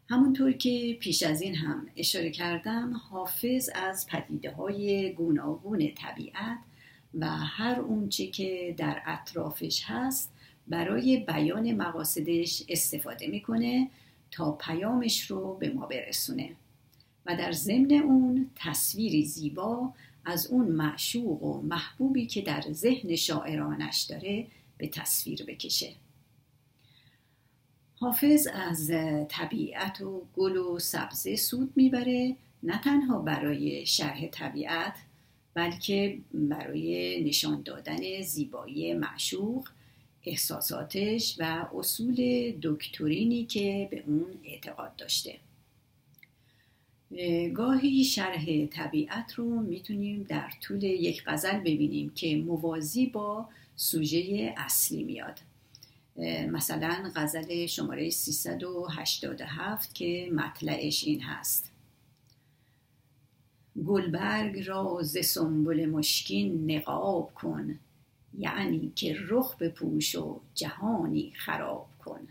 همونطور 0.08 0.52
که 0.52 0.96
پیش 1.00 1.22
از 1.22 1.42
این 1.42 1.54
هم 1.54 1.86
اشاره 1.96 2.30
کردم 2.30 3.00
حافظ 3.10 3.70
از 3.74 4.06
پدیده 4.06 4.50
های 4.50 5.12
گوناگون 5.12 5.94
طبیعت 5.94 6.58
و 7.14 7.26
هر 7.30 7.80
اونچه 7.80 8.26
که 8.26 8.74
در 8.78 9.02
اطرافش 9.06 9.82
هست 9.86 10.32
برای 10.68 11.16
بیان 11.16 11.72
مقاصدش 11.72 12.62
استفاده 12.68 13.26
می‌کنه 13.26 13.90
تا 14.30 14.52
پیامش 14.52 15.30
رو 15.30 15.54
به 15.54 15.70
ما 15.70 15.86
برسونه 15.86 16.50
و 17.26 17.36
در 17.36 17.52
ضمن 17.52 17.92
اون 17.92 18.50
تصویری 18.54 19.24
زیبا 19.24 19.92
از 20.24 20.46
اون 20.46 20.66
معشوق 20.66 21.42
و 21.42 21.62
محبوبی 21.62 22.26
که 22.26 22.42
در 22.42 22.64
ذهن 22.72 23.16
شاعرانش 23.16 24.02
داره 24.02 24.46
به 24.78 24.88
تصویر 24.88 25.44
بکشه. 25.44 25.92
حافظ 27.98 28.48
از 28.54 28.90
طبیعت 29.28 30.00
و 30.00 30.22
گل 30.36 30.56
و 30.56 30.78
سبزه 30.78 31.36
سود 31.36 31.72
می‌بره 31.76 32.36
نه 32.62 32.80
تنها 32.80 33.18
برای 33.18 33.86
شرح 33.86 34.26
طبیعت 34.26 34.94
بلکه 35.54 36.18
برای 36.34 37.24
نشان 37.24 37.62
دادن 37.62 38.22
زیبایی 38.22 38.94
معشوق 38.94 39.68
احساساتش 40.24 41.36
و 41.38 41.66
اصول 41.74 42.52
دکترینی 42.62 43.44
که 43.44 43.88
به 43.90 44.04
اون 44.06 44.26
اعتقاد 44.44 44.96
داشته. 44.96 45.34
گاهی 47.54 48.04
شرح 48.04 48.66
طبیعت 48.66 49.34
رو 49.34 49.60
می‌تونیم 49.60 50.22
در 50.22 50.50
طول 50.60 50.82
یک 50.82 51.22
غزل 51.26 51.58
ببینیم 51.58 52.10
که 52.14 52.36
موازی 52.36 53.06
با 53.06 53.48
سوژه 53.76 54.54
اصلی 54.56 55.04
میاد. 55.04 55.40
مثلا 56.50 57.12
غزل 57.16 57.66
شماره 57.66 58.10
387 58.10 59.94
که 59.94 60.30
مطلعش 60.32 61.04
این 61.04 61.20
هست. 61.22 61.72
گلبرگ 63.86 64.62
را 64.66 64.98
ز 65.02 65.26
سنبل 65.26 65.86
مشکین 65.86 66.70
نقاب 66.70 67.34
کن 67.34 67.78
یعنی 68.38 68.92
که 68.96 69.16
رخ 69.28 69.56
بپوش 69.56 70.14
و 70.14 70.40
جهانی 70.54 71.32
خراب 71.36 71.88
کن. 71.98 72.28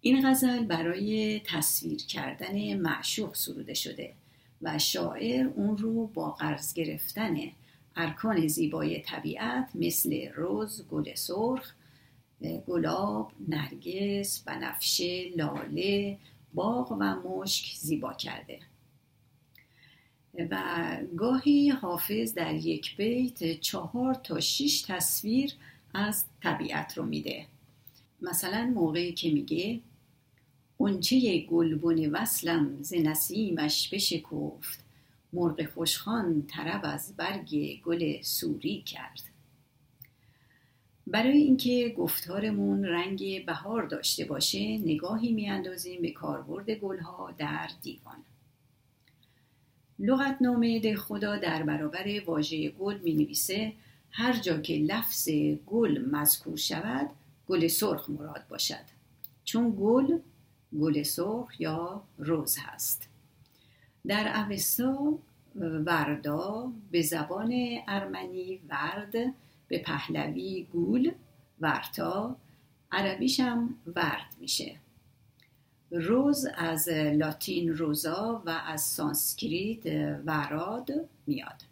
این 0.00 0.30
غزل 0.30 0.64
برای 0.64 1.40
تصویر 1.44 2.06
کردن 2.06 2.76
معشوق 2.80 3.34
سروده 3.34 3.74
شده 3.74 4.12
و 4.62 4.78
شاعر 4.78 5.46
اون 5.46 5.76
رو 5.76 6.06
با 6.06 6.30
قرض 6.30 6.74
گرفتن 6.74 7.36
ارکان 7.96 8.46
زیبای 8.46 9.00
طبیعت 9.00 9.70
مثل 9.74 10.28
روز، 10.28 10.86
گل 10.88 11.14
سرخ، 11.14 11.74
گلاب، 12.66 13.32
نرگس، 13.48 14.40
بنفشه، 14.40 15.30
لاله، 15.36 16.18
باغ 16.54 16.92
و 16.92 17.14
مشک 17.28 17.76
زیبا 17.76 18.12
کرده. 18.12 18.58
و 20.50 20.62
گاهی 21.16 21.70
حافظ 21.70 22.34
در 22.34 22.54
یک 22.54 22.96
بیت 22.96 23.60
چهار 23.60 24.14
تا 24.14 24.40
شش 24.40 24.82
تصویر 24.82 25.52
از 25.94 26.24
طبیعت 26.42 26.98
رو 26.98 27.04
میده. 27.04 27.46
مثلا 28.22 28.72
موقعی 28.74 29.12
که 29.12 29.30
میگه 29.30 29.80
اونچه 30.76 31.40
گلبن 31.40 32.10
وصلم 32.10 32.82
ز 32.82 32.94
نسیمش 32.94 33.88
بشکفت 33.88 34.83
مرغ 35.34 35.66
خوشخان 35.66 36.46
طرب 36.46 36.80
از 36.84 37.16
برگ 37.16 37.80
گل 37.82 38.22
سوری 38.22 38.82
کرد. 38.82 39.20
برای 41.06 41.38
اینکه 41.38 41.94
گفتارمون 41.98 42.84
رنگ 42.84 43.46
بهار 43.46 43.82
داشته 43.82 44.24
باشه 44.24 44.78
نگاهی 44.78 45.32
میاندازیم 45.32 46.02
به 46.02 46.10
کاربرد 46.10 46.70
گلها 46.70 47.34
در 47.38 47.70
دیوان. 47.82 48.16
لغتنامه 49.98 50.80
ده 50.80 50.96
خدا 50.96 51.36
در 51.36 51.62
برابر 51.62 52.22
واژه 52.26 52.68
گل 52.70 52.98
می 52.98 53.14
نویسه 53.14 53.72
هر 54.10 54.32
جا 54.32 54.60
که 54.60 54.74
لفظ 54.74 55.28
گل 55.66 56.04
مذکور 56.10 56.56
شود 56.56 57.10
گل 57.48 57.68
سرخ 57.68 58.10
مراد 58.10 58.44
باشد. 58.48 58.84
چون 59.44 59.76
گل 59.80 60.18
گل 60.80 61.02
سرخ 61.02 61.60
یا 61.60 62.02
rose 62.18 62.56
هست. 62.60 63.13
در 64.06 64.46
اوستا 64.46 65.18
وردا 65.86 66.72
به 66.90 67.02
زبان 67.02 67.54
ارمنی 67.88 68.60
ورد 68.68 69.12
به 69.68 69.78
پهلوی 69.78 70.66
گول 70.72 71.12
ورتا. 71.60 72.36
عربیش 72.92 73.40
هم 73.40 73.74
ورد 73.86 74.34
میشه. 74.40 74.76
rose 75.90 76.46
از 76.56 76.88
لاتین 76.88 77.76
rosa 77.76 78.42
و 78.46 78.50
از 78.66 78.80
سانسکریت 78.80 79.86
وراد 80.26 80.90
میاد. 81.26 81.62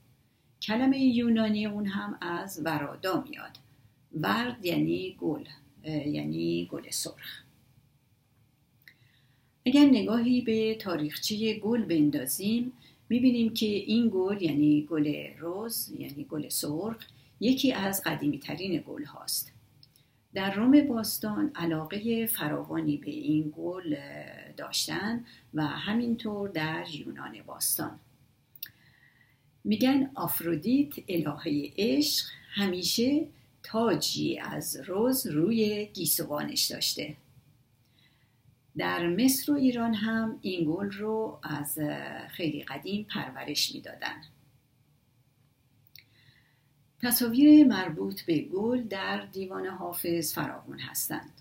کلمه 0.63 0.99
یونانی 0.99 1.67
اون 1.67 1.87
هم 1.87 2.19
از 2.21 2.63
ورادا 2.65 3.25
میاد. 3.29 3.59
ورد 4.21 4.65
یعنی 4.65 5.17
گل 5.21 5.45
یعنی 5.85 6.69
گل 6.73 6.91
سرخ. 6.91 7.43
اگر 9.67 9.85
نگاهی 9.85 10.41
به 10.41 10.75
تاریخچه 10.75 11.55
گل 11.55 11.85
بندازیم 11.85 12.73
می‌بینیم 13.09 13.55
که 13.55 13.67
این 13.67 14.11
گل 14.15 14.43
یعنی 14.43 14.87
گل 14.91 15.15
روز 15.39 15.93
یعنی 15.99 16.25
گل 16.25 16.49
سرخ 16.49 16.97
یکی 17.41 17.73
از 17.73 18.03
قدیمی 18.07 18.39
ترین 18.39 18.85
گل 18.87 19.05
هاست 19.05 19.53
در 20.35 20.55
روم 20.55 20.87
باستان 20.87 21.51
علاقه 21.55 22.27
فراوانی 22.27 22.97
به 22.97 23.11
این 23.11 23.53
گل 23.57 23.97
داشتن 24.57 25.25
و 25.55 25.67
همینطور 25.67 26.49
در 26.49 26.85
یونان 26.95 27.43
باستان. 27.47 27.99
میگن 29.65 30.11
آفرودیت 30.15 30.93
الهه 31.09 31.73
عشق 31.77 32.27
همیشه 32.51 33.27
تاجی 33.63 34.39
از 34.39 34.77
روز 34.77 35.27
روی 35.27 35.87
گیسوانش 35.95 36.67
داشته. 36.67 37.17
در 38.77 39.07
مصر 39.07 39.53
و 39.53 39.55
ایران 39.55 39.95
هم 39.95 40.39
این 40.41 40.65
گل 40.73 40.91
رو 40.91 41.39
از 41.43 41.79
خیلی 42.31 42.63
قدیم 42.63 43.07
پرورش 43.11 43.75
می‌دادن. 43.75 44.23
تصاویر 47.03 47.67
مربوط 47.67 48.23
به 48.23 48.39
گل 48.39 48.83
در 48.83 49.27
دیوان 49.27 49.67
حافظ 49.67 50.35
فراوان 50.35 50.79
هستند. 50.79 51.33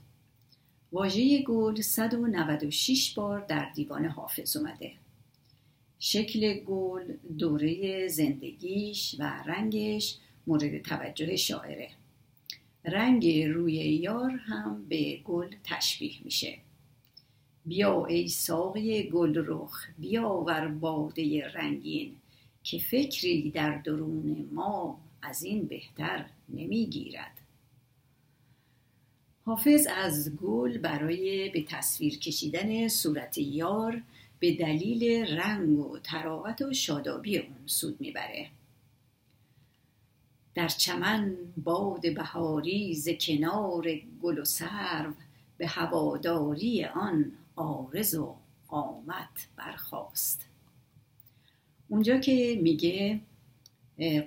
واژه 0.91 1.43
گل 1.43 1.81
196 1.81 3.13
بار 3.13 3.45
در 3.45 3.71
دیوان 3.75 4.05
حافظ 4.05 4.57
اومده. 4.57 4.91
شکل 5.99 6.53
گل 6.53 7.13
دوره 7.37 8.07
زندگیش 8.07 9.15
و 9.19 9.43
رنگش 9.45 10.17
مورد 10.47 10.81
توجه 10.81 11.35
شاعره. 11.35 11.89
رنگ 12.85 13.41
روی 13.43 13.73
یار 13.73 14.31
هم 14.31 14.85
به 14.89 15.17
گل 15.17 15.55
تشبیه 15.63 16.15
میشه. 16.23 16.57
بیا 17.65 18.05
ای 18.05 18.27
ساقی 18.27 19.03
گل 19.03 19.43
رخ 19.47 19.87
بیاور 19.99 20.67
باده 20.67 21.47
رنگین 21.47 22.15
که 22.63 22.79
فکری 22.79 23.51
در 23.51 23.77
درون 23.77 24.49
ما 24.51 24.99
از 25.21 25.43
این 25.43 25.65
بهتر 25.65 26.25
نمی‌گیرد. 26.49 27.37
حافظ 29.45 29.87
از 29.95 30.35
گل 30.35 30.77
برای 30.77 31.49
به 31.49 31.63
تصویر 31.63 32.19
کشیدن 32.19 32.87
صورت 32.87 33.37
یار 33.37 34.01
به 34.39 34.55
دلیل 34.55 35.25
رنگ 35.25 35.79
و 35.79 35.99
تراوت 35.99 36.61
و 36.61 36.73
شادابی 36.73 37.37
اون 37.37 37.57
سود 37.65 38.01
می‌بره. 38.01 38.47
در 40.55 40.67
چمن 40.67 41.35
باد 41.57 42.13
بهاری 42.15 42.95
ز 42.95 43.09
کنار 43.19 43.87
گل 44.21 44.39
و 44.39 44.45
سرو 44.45 45.13
به 45.57 45.67
هواداری 45.67 46.85
آن 46.85 47.31
آرز 47.61 48.15
و 48.15 48.35
قامت 48.67 49.47
برخاست. 49.55 50.45
اونجا 51.89 52.17
که 52.17 52.59
میگه 52.61 53.19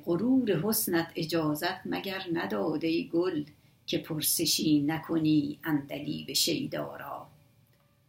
غرور 0.04 0.60
حسنت 0.60 1.12
اجازت 1.16 1.86
مگر 1.86 2.26
نداده 2.32 3.02
گل 3.02 3.44
که 3.86 3.98
پرسشی 3.98 4.80
نکنی 4.80 5.58
اندلیب 5.64 6.32
شیدا 6.32 6.96
را. 6.96 7.26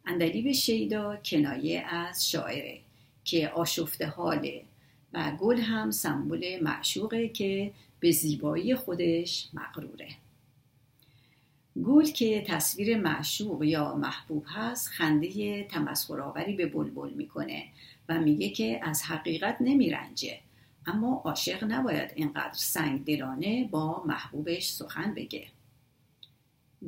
اندلیب 0.06 0.52
شیدا 0.52 1.16
کنایه 1.16 1.82
از 1.82 2.32
شاعره 2.32 2.80
که 3.24 3.50
آشفته 3.50 4.08
حاله 4.08 4.64
و 5.14 5.32
گل 5.32 5.58
هم 5.58 5.92
سمبل 5.92 6.60
معشوقه 6.62 7.30
که 7.30 7.72
به 8.00 8.12
زیبایی 8.12 8.76
خودش 8.76 9.50
مغروره. 9.54 10.08
گل 11.84 12.06
که 12.06 12.46
تصویر 12.48 12.98
معشوق 12.98 13.64
یا 13.64 13.96
محبوب 13.96 14.46
هست 14.48 14.88
خنده 14.88 15.64
تمسخرآوری 15.64 16.56
به 16.56 16.66
بلبل 16.66 17.10
می‌کنه 17.10 17.66
و 18.10 18.20
میگه 18.20 18.50
که 18.50 18.80
از 18.84 19.04
حقیقت 19.04 19.58
نمیرنجه. 19.60 20.40
اما 20.86 21.22
عاشق 21.26 21.64
نباید 21.64 22.12
اینقدر 22.16 22.54
سنگ 22.54 23.06
دلانه 23.06 23.68
با 23.72 24.04
محبوبش 24.06 24.70
سخن 24.70 25.14
بگه. 25.14 25.48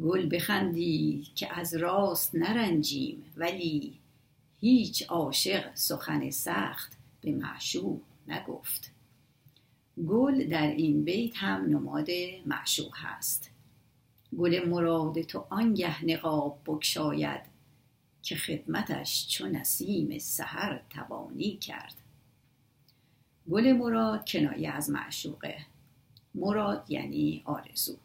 گل 0.02 0.36
بخندی 0.36 1.28
که 1.36 1.60
از 1.60 1.76
راست 1.76 2.36
نرنجیم 2.36 3.24
ولی 3.38 3.94
هیچ 4.60 5.04
عاشق 5.04 5.76
سخن 5.76 6.30
سخت 6.30 6.98
به 7.22 7.32
معشوق 7.32 8.02
نگفت. 8.28 8.92
گل 10.08 10.48
در 10.50 10.68
این 10.68 11.04
بیت 11.04 11.38
هم 11.38 11.66
نماد 11.66 12.08
معشوق 12.46 12.94
هست. 12.96 13.57
گل 14.38 14.70
مراد 14.70 15.22
تو 15.22 15.46
آنگه 15.50 16.06
نقاب 16.06 16.60
بکشاید 16.66 17.42
که 18.22 18.36
خدمتش 18.36 19.28
چو 19.28 19.48
نسیم 19.48 20.20
سحر 20.20 20.82
توانی 20.90 21.58
کرد. 21.58 21.96
گل 23.50 23.72
مراد 23.72 24.30
کنایه 24.30 24.72
از 24.72 24.90
معشوقه. 24.90 25.58
مراد 26.36 26.86
یعنی 26.92 27.42
آرزو. 27.46 27.98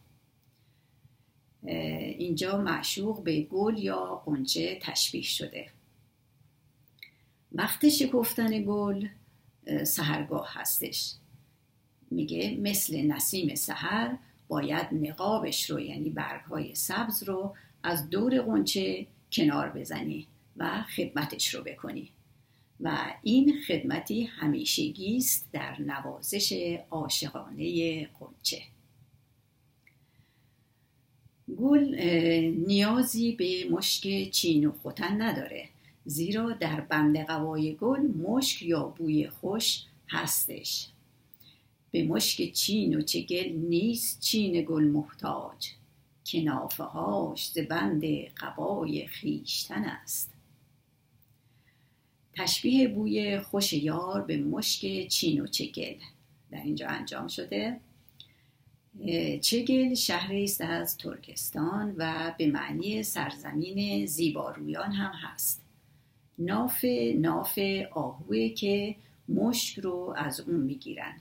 اینجا 1.63 2.59
معشوق 2.59 3.23
به 3.23 3.43
گل 3.43 3.79
یا 3.79 4.23
قنچه 4.27 4.79
تشبیه 4.83 5.23
شده. 5.23 5.71
وقت 7.53 7.89
شکفتن 7.89 8.65
گل 8.65 9.09
سهرگاه 9.85 10.49
هستش. 10.53 11.15
میگه 12.11 12.57
مثل 12.61 13.03
نسیم 13.03 13.55
سحر 13.55 14.19
باید 14.53 14.87
نقابش 14.93 15.71
رو 15.71 15.81
یعنی 15.81 16.11
برگ 16.11 16.41
های 16.41 16.75
سبز 16.75 17.23
رو 17.23 17.55
از 17.83 18.11
دور 18.11 18.41
قنچه 18.41 19.07
کنار 19.33 19.71
بزنی 19.71 20.27
و 20.57 20.83
خدمتش 20.97 21.55
رو 21.55 21.63
بکنی. 21.63 22.11
و 22.81 22.97
این 23.23 23.61
خدمتی 23.67 24.23
همیشگی 24.23 25.17
است 25.17 25.49
در 25.53 25.81
نوازش 25.81 26.79
عاشقانه 26.91 28.07
قنچه. 28.07 28.63
گل 31.59 31.95
نیازی 32.67 33.33
به 33.33 33.65
مشک 33.71 34.31
چین 34.31 34.67
و 34.67 34.73
خوتن 34.73 35.23
نداره 35.23 35.69
زیرا 36.05 36.53
در 36.53 36.81
بند 36.81 37.19
قوای 37.27 37.75
گل 37.75 38.01
مشک 38.01 38.63
یا 38.63 38.83
بوی 38.85 39.29
خوش 39.29 39.85
هستش. 40.09 40.92
به 41.93 42.05
مشک 42.05 42.53
چین 42.53 42.97
و 42.97 43.03
چگل 43.03 43.53
نیست 43.53 44.21
چین 44.21 44.65
گل 44.69 44.85
محتاج. 44.85 45.69
که 46.25 46.43
نافه 46.43 46.85
هاش 46.85 47.51
ز 47.51 47.59
بند 47.59 48.05
قبای 48.37 49.07
خیشتن 49.07 49.85
است. 49.85 50.33
تشبیه 52.33 52.89
بوی 52.89 53.41
خوش 53.41 53.73
یار 53.73 54.23
به 54.23 54.37
مشک 54.37 55.09
چین 55.09 55.41
و 55.41 55.47
چگل 55.47 55.95
در 56.51 56.63
اینجا 56.63 56.89
انجام 56.89 57.29
شده. 57.29 57.81
چگل 59.41 59.95
شهری 59.95 60.45
است 60.45 60.61
از 60.61 60.97
ترکستان 60.97 61.95
و 61.97 62.35
به 62.39 62.47
معنی 62.47 63.03
سرزمین 63.03 64.07
زیبارویان 64.07 64.93
هم 64.93 65.13
هست. 65.15 65.63
ناف 66.39 66.85
ناف 67.17 67.59
آهوه 67.93 68.49
که 68.49 68.97
مشک 69.29 69.79
رو 69.79 70.15
از 70.17 70.41
اون 70.41 70.61
می‌گیرن. 70.61 71.21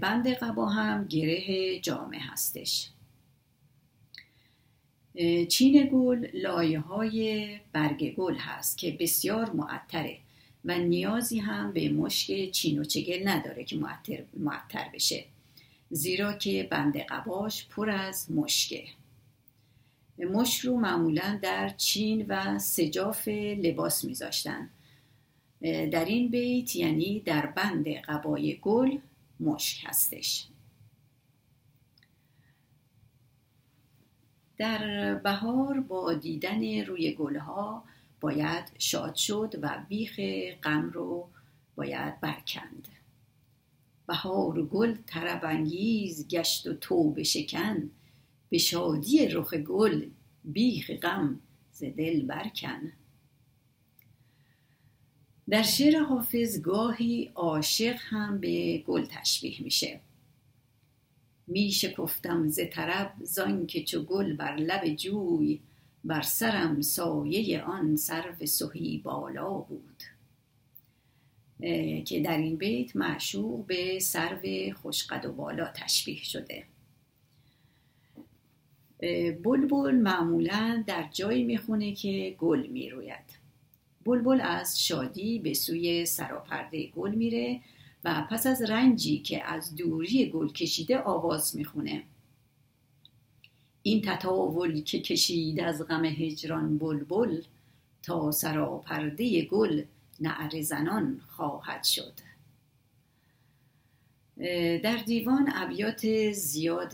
بند 0.00 0.28
قبا 0.28 0.66
هم 0.66 1.06
گره 1.08 1.78
جامع 1.80 2.18
هستش. 2.18 2.90
چین 5.48 5.88
گل 5.92 6.26
لایه 6.34 6.80
های 6.80 7.48
برگ 7.72 8.14
گل 8.14 8.34
هست 8.34 8.78
که 8.78 8.96
بسیار 9.00 9.50
معطره 9.50 10.18
و 10.64 10.78
نیازی 10.78 11.38
هم 11.38 11.72
به 11.72 11.88
مشک 11.88 12.50
چین 12.50 12.78
و 12.78 12.84
چگل 12.84 13.28
نداره 13.28 13.64
که 13.64 13.76
معطر, 13.76 14.24
معطر 14.36 14.84
بشه. 14.94 15.24
زیرا 15.90 16.32
که 16.32 16.68
بند 16.70 16.96
قباش 16.96 17.68
پر 17.68 17.90
از 17.90 18.30
مشکه. 18.30 18.84
مشک 20.18 20.60
رو 20.60 20.76
معمولا 20.76 21.38
در 21.42 21.68
چین 21.68 22.26
و 22.28 22.58
سجاف 22.58 23.28
لباس 23.28 24.04
میذاشتن. 24.04 24.70
در 25.62 26.04
این 26.04 26.28
بیت 26.28 26.76
یعنی 26.76 27.20
در 27.20 27.46
بند 27.46 27.88
قبای 27.88 28.58
گل 28.62 28.98
مشک 29.44 29.84
هستش. 29.86 30.48
در 34.58 35.14
بهار 35.14 35.80
با 35.80 36.14
دیدن 36.14 36.84
روی 36.84 37.12
گلها 37.12 37.84
باید 38.20 38.64
شاد 38.78 39.14
شد 39.14 39.54
و 39.62 39.84
بیخ 39.88 40.20
غم 40.62 40.90
رو 40.90 41.28
باید 41.76 42.20
برکند. 42.20 42.88
بهار 44.06 44.62
گل 44.62 44.96
طرب 45.06 45.44
گشت 46.30 46.66
و 46.66 46.74
توبه 46.74 47.22
شکن. 47.22 47.90
به 48.48 48.58
شادی 48.58 49.28
رخ 49.28 49.54
گل 49.54 50.06
بیخ 50.44 50.90
غم 50.90 51.40
ز 51.72 51.84
دل 51.84 52.26
برکن. 52.26 52.92
در 55.48 55.62
شعر 55.62 55.98
حافظ 55.98 56.60
گاهی 56.60 57.30
عاشق 57.34 57.96
هم 57.98 58.40
به 58.40 58.78
گل 58.78 59.06
تشبیه 59.10 59.62
میشه. 59.62 60.00
می 61.46 61.70
شکفتم 61.70 62.48
ز 62.48 62.60
طرب 62.72 63.14
زان 63.22 63.66
که 63.66 63.84
چو 63.84 64.02
گل 64.02 64.36
بر 64.36 64.56
لب 64.56 64.94
جوی 64.94 65.60
بر 66.04 66.22
سرم 66.22 66.80
سایه 66.80 67.62
آن 67.62 67.96
سرو 67.96 68.46
سهی 68.46 68.98
بالا 68.98 69.52
بود. 69.58 70.02
که 72.04 72.20
در 72.24 72.38
این 72.38 72.56
بیت 72.56 72.96
معشوق 72.96 73.66
به 73.66 73.98
سرو 73.98 74.72
خوشقد 74.82 75.26
و 75.26 75.32
بالا 75.32 75.72
تشبیه 75.74 76.24
شده. 76.24 76.64
بلبل 79.42 79.94
معمولا 79.94 80.84
در 80.86 81.08
جایی 81.12 81.44
می‌خونه 81.44 81.94
که 81.94 82.36
گل 82.38 82.66
می‌روید. 82.66 83.43
بلبل 84.04 84.40
از 84.40 84.86
شادی 84.86 85.38
به 85.38 85.54
سوی 85.54 86.06
سراپرده 86.06 86.86
گل 86.86 87.14
میره 87.14 87.60
و 88.04 88.26
پس 88.30 88.46
از 88.46 88.62
رنجی 88.62 89.18
که 89.18 89.44
از 89.44 89.76
دوری 89.76 90.30
گل 90.30 90.48
کشیده 90.48 90.98
آواز 90.98 91.56
می‌خونه. 91.56 92.02
این 93.82 94.02
تطاول 94.02 94.82
که 94.82 95.00
کشید 95.00 95.60
از 95.60 95.86
غم 95.88 96.04
هجران 96.04 96.78
بلبل 96.78 97.40
تا 98.02 98.30
سراپرده 98.30 99.44
گل 99.44 99.82
نعر 100.20 100.60
زنان 100.60 101.20
خواهد 101.28 101.84
شد. 101.84 102.12
در 104.82 104.96
دیوان 105.06 105.52
ابیات 105.54 106.32
زیاد 106.32 106.92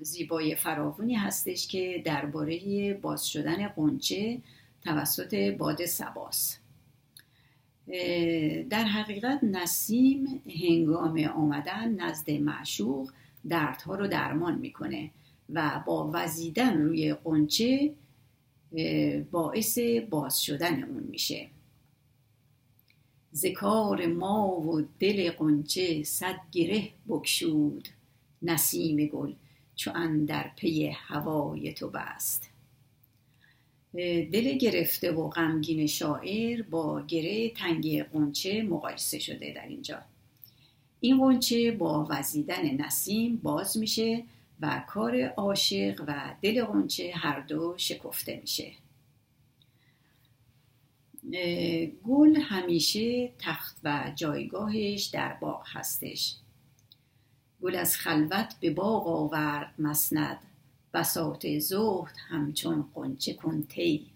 زیبای 0.00 0.54
فراوانی 0.54 1.14
هستش 1.14 1.68
که 1.68 2.02
درباره 2.04 2.94
باز 2.94 3.28
شدن 3.28 3.68
قنچه 3.68 4.40
توسط 4.84 5.34
باد 5.58 5.84
سباس. 5.84 6.58
در 8.70 8.84
حقیقت 8.84 9.44
نسیم 9.44 10.42
هنگام 10.62 11.24
آمدن 11.24 11.94
نزد 11.94 12.30
معشوق 12.30 13.10
دردها 13.48 13.94
رو 13.94 14.06
درمان 14.06 14.58
می‌کنه 14.58 15.10
و 15.48 15.82
با 15.86 16.10
وزیدن 16.14 16.82
روی 16.82 17.14
قنچه 17.14 17.94
باعث 19.30 19.78
باز 20.10 20.42
شدن 20.42 20.82
اون 20.82 21.02
میشه. 21.02 21.48
ذکار 23.34 24.06
ما 24.06 24.60
و 24.60 24.82
دل 24.98 25.30
قنچه 25.30 26.02
صد 26.02 26.36
گره 26.52 26.88
بکشود 27.08 27.88
نسیم 28.42 29.06
گل 29.06 29.32
چو 29.76 29.90
در 30.26 30.50
پی 30.56 30.86
هوای 30.86 31.72
تو 31.72 31.90
بست. 31.90 32.51
دل 33.94 34.58
گرفته 34.58 35.12
و 35.12 35.28
غمگین 35.28 35.86
شاعر 35.86 36.62
با 36.62 37.02
گره 37.08 37.50
تنگی 37.50 38.02
قنچه 38.02 38.62
مقایسه 38.62 39.18
شده 39.18 39.52
در 39.56 39.66
اینجا. 39.66 39.98
این 41.00 41.20
قنچه 41.20 41.70
با 41.72 42.06
وزیدن 42.10 42.70
نسیم 42.70 43.36
باز 43.36 43.78
میشه 43.78 44.24
و 44.60 44.84
کار 44.86 45.22
عاشق 45.24 46.04
و 46.06 46.34
دل 46.42 46.64
قنچه 46.64 47.12
هر 47.14 47.40
دو 47.40 47.74
شکفته 47.76 48.38
میشه. 48.40 48.72
گل 52.04 52.36
همیشه 52.36 53.32
تخت 53.38 53.76
و 53.84 54.12
جایگاهش 54.16 55.04
در 55.04 55.32
باغ 55.32 55.62
هستش. 55.66 56.36
گل 57.62 57.76
از 57.76 57.96
خلوت 57.96 58.54
به 58.60 58.70
باغ 58.70 59.06
آورد 59.08 59.74
مسند. 59.78 60.38
بساط 60.94 61.46
زهد 61.46 62.14
همچون 62.28 62.88
قنچه 62.94 63.34
کنتی 63.34 64.06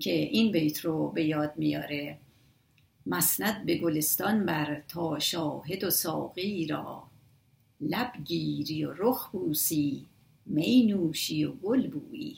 که 0.00 0.12
این 0.12 0.52
بیت 0.52 0.80
رو 0.80 1.08
به 1.08 1.24
یاد 1.24 1.52
میاره. 1.56 2.18
مسند 3.06 3.66
به 3.66 3.78
گلستان 3.78 4.46
بر 4.46 4.82
تا 4.88 5.18
شاهد 5.18 5.84
و 5.84 5.90
ساقی 5.90 6.66
را. 6.66 7.02
لب 7.80 8.12
گیری 8.24 8.84
و 8.84 8.92
رخ 8.96 9.30
بوسی 9.30 10.06
می 10.46 10.86
نوشی 10.86 11.44
و 11.44 11.52
گل 11.52 11.86
بویی. 11.86 12.36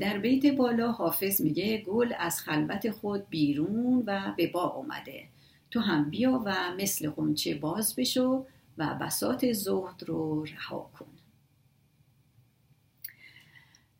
در 0.00 0.18
بیت 0.18 0.56
بالا 0.56 0.92
حافظ 0.92 1.40
میگه 1.40 1.78
گل 1.78 2.12
از 2.18 2.40
خلوت 2.40 2.90
خود 2.90 3.28
بیرون 3.28 4.02
و 4.06 4.34
به 4.36 4.46
با 4.46 4.64
اومده 4.64 5.24
تو 5.70 5.80
هم 5.80 6.10
بیا 6.10 6.42
و 6.44 6.54
مثل 6.76 7.10
قنچه 7.10 7.54
باز 7.54 7.94
بشو 7.96 8.46
و 8.78 8.98
بسات 9.00 9.52
زهد 9.52 10.02
رو 10.06 10.44
رها 10.44 10.90
کن. 10.98 11.17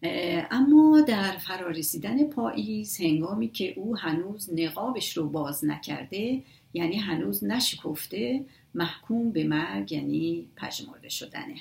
اما 0.03 1.01
در 1.01 1.37
فرارسیدن 1.37 2.25
پاییز 2.25 3.01
هنگامی 3.01 3.49
که 3.49 3.75
او 3.77 3.97
هنوز 3.97 4.51
نقابش 4.53 5.17
رو 5.17 5.29
باز 5.29 5.65
نکرده 5.65 6.43
یعنی 6.75 6.97
هنوز 6.97 7.45
نشکفته 7.45 8.45
محکوم 8.75 9.31
به 9.31 9.45
مرگ 9.45 9.93
یعنی 9.93 10.49
پژمرده 10.57 11.09
شدنه. 11.09 11.57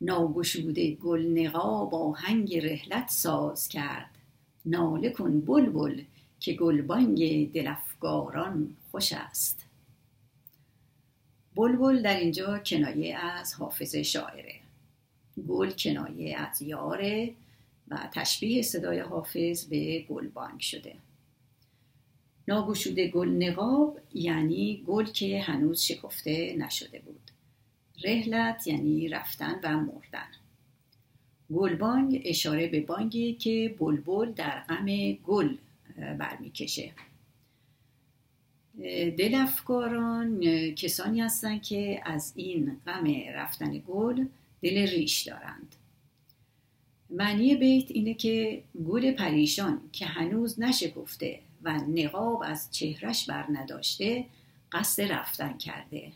ناگشوده 0.00 0.94
گل 0.94 1.26
نقاب 1.26 1.94
آهنگ 1.94 2.56
رحلت 2.56 3.08
ساز 3.08 3.68
کرد. 3.68 4.10
ناله 4.66 5.10
کن 5.10 5.40
بلبل 5.40 6.02
که 6.40 6.52
گلبانگ 6.52 7.52
دلفگاران 7.52 8.76
خوش 8.90 9.12
است. 9.12 9.66
بلبل 11.56 12.02
در 12.02 12.16
اینجا 12.16 12.58
کنایه 12.58 13.16
از 13.16 13.54
حافظ 13.54 13.96
شاعره. 13.96 14.63
گل 15.48 15.70
کنایه 15.70 16.36
از 16.36 16.62
یاره 16.62 17.34
و 17.88 18.08
تشبیه 18.12 18.62
صدای 18.62 18.98
حافظ 18.98 19.64
به 19.64 20.04
گلبانگ 20.08 20.60
شده. 20.60 20.94
ناگشوده 22.48 23.08
گل 23.08 23.28
نقاب 23.28 24.00
یعنی 24.14 24.84
گل 24.86 25.04
که 25.04 25.40
هنوز 25.40 25.82
شکفته 25.82 26.56
نشده 26.58 26.98
بود. 26.98 27.30
رهلت 28.04 28.66
یعنی 28.66 29.08
رفتن 29.08 29.60
و 29.62 29.80
مردن. 29.80 30.28
گلبانگ 31.54 32.22
اشاره 32.24 32.66
به 32.66 32.80
بانگی 32.80 33.34
که 33.34 33.74
بلبل 33.78 34.32
در 34.32 34.60
غم 34.60 35.12
گل 35.12 35.56
برمیکشه. 36.18 36.92
دل 39.18 39.34
افکاران 39.34 40.40
کسانی 40.74 41.20
هستند 41.20 41.62
که 41.62 42.02
از 42.04 42.32
این 42.36 42.80
غم 42.86 43.04
رفتن 43.34 43.82
گل 43.88 44.24
دل 44.64 44.86
ریش 44.86 45.22
دارند. 45.22 45.76
معنی 47.10 47.54
بیت 47.54 47.90
اینه 47.90 48.14
که 48.14 48.62
گل 48.88 49.12
پریشان 49.12 49.80
که 49.92 50.06
هنوز 50.06 50.60
نشکفته 50.60 51.40
و 51.62 51.72
نقاب 51.72 52.42
از 52.46 52.68
چهرش 52.70 53.26
بر 53.26 53.46
نداشته 53.52 54.24
قصد 54.72 55.02
رفتن 55.02 55.58
کرده. 55.58 56.12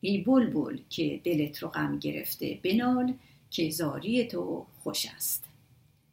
ای 0.00 0.18
بلبل 0.18 0.78
که 0.90 1.20
دلت 1.24 1.58
رو 1.58 1.68
غم 1.68 1.98
گرفته 1.98 2.58
بنال 2.62 3.14
که 3.50 3.70
زاری 3.70 4.24
تو 4.24 4.66
خوش 4.82 5.06
است. 5.06 5.44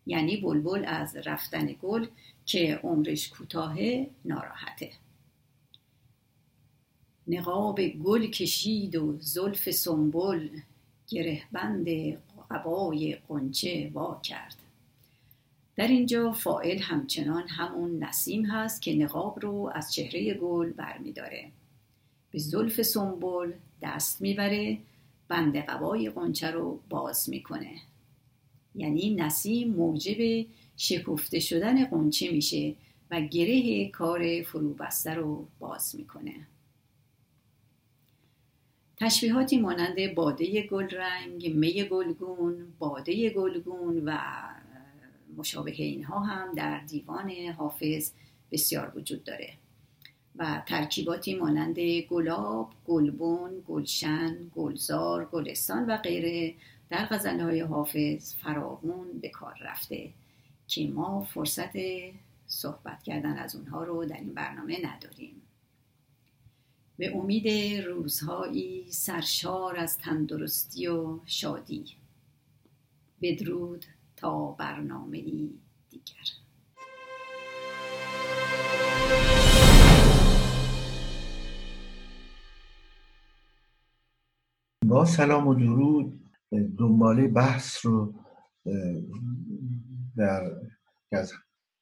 یعنی 0.08 0.38
بلبل 0.38 0.86
از 0.88 1.16
رفتن 1.16 1.76
گل 1.82 2.08
که 2.46 2.80
عمرش 2.84 3.30
کوتاه 3.30 3.78
ناراحته. 4.26 4.92
نقاب 7.28 7.82
گل 7.82 8.28
کشید 8.28 8.96
و 8.96 9.18
زلف 9.20 9.72
سنبل 9.72 10.50
گرهبند 11.10 11.88
قبای 12.52 13.18
قنچه 13.28 13.92
وا 13.94 14.20
کرد. 14.24 14.56
در 15.76 15.88
اینجا 15.88 16.32
فائل 16.32 16.80
همچنان 16.80 17.48
همون 17.48 18.04
نسیم 18.04 18.46
هست 18.46 18.82
که 18.82 18.96
نقاب 18.96 19.40
رو 19.42 19.72
از 19.76 19.94
چهره 19.94 20.34
گل 20.34 20.72
برمیداره. 20.72 21.52
به 22.32 22.40
زلف 22.40 22.82
سنبل 22.82 23.52
دست 23.82 24.22
می‌بره 24.22 24.78
بند 25.28 25.58
قبای 25.58 26.10
قنچه 26.10 26.52
رو 26.52 26.80
باز 26.90 27.30
می‌کنه. 27.30 27.72
یعنی 28.76 29.16
نسیم 29.16 29.70
موجب 29.70 30.46
شکفته 30.78 31.40
شدن 31.40 31.86
قنچه 31.86 32.32
میشه 32.32 32.76
و 33.12 33.22
گره 33.22 33.88
کار 33.88 34.42
فروبسته 34.42 35.14
رو 35.14 35.48
باز 35.60 35.96
می‌کنه. 35.96 36.36
تشبیهاتی 39.00 39.58
مانند 39.58 40.16
باده 40.16 40.64
گلرنگ، 40.64 41.56
می 41.56 41.84
گلگون، 41.84 42.74
باده 42.80 43.30
گلگون 43.30 44.02
و 44.06 44.18
مشابه 45.38 45.72
اینها 45.72 46.20
هم 46.20 46.54
در 46.56 46.80
دیوان 46.80 47.32
حافظ 47.32 48.12
بسیار 48.52 48.92
وجود 48.96 49.24
داره 49.24 49.54
و 50.36 50.62
ترکیباتی 50.66 51.36
مانند 51.36 51.80
گلاب، 51.80 52.72
گلبون، 52.88 53.52
گلشن، 53.68 54.38
گلزار، 54.56 55.26
گلستان 55.26 55.86
و 55.86 55.98
غیره 55.98 56.56
در 56.90 57.06
غزلهای 57.06 57.60
حافظ 57.60 58.36
فراوون 58.36 59.20
به 59.22 59.30
کار 59.30 59.58
رفته 59.62 60.10
که 60.68 60.88
ما 60.88 61.22
فرصت 61.22 61.74
صحبت 62.48 63.04
کردن 63.04 63.38
از 63.38 63.56
اونها 63.56 63.84
رو 63.84 64.06
در 64.06 64.18
این 64.18 64.34
برنامه 64.34 64.78
نداریم. 64.86 65.42
به 67.00 67.16
امید 67.16 67.48
روزهایی 67.86 68.92
سرشار 68.92 69.78
از 69.78 69.98
تندرستی 69.98 70.88
و 70.88 71.20
شادی. 71.26 71.86
بدرود 73.22 73.86
تا 74.16 74.52
برنامه 74.52 75.18
ای 75.18 75.60
دیگر. 75.90 76.14
با 84.86 85.06
سلام 85.06 85.48
و 85.48 85.54
درود 85.54 86.20
دنباله 86.78 87.28
بحث 87.28 87.86
رو 87.86 88.14
در 90.18 90.42
از 91.12 91.34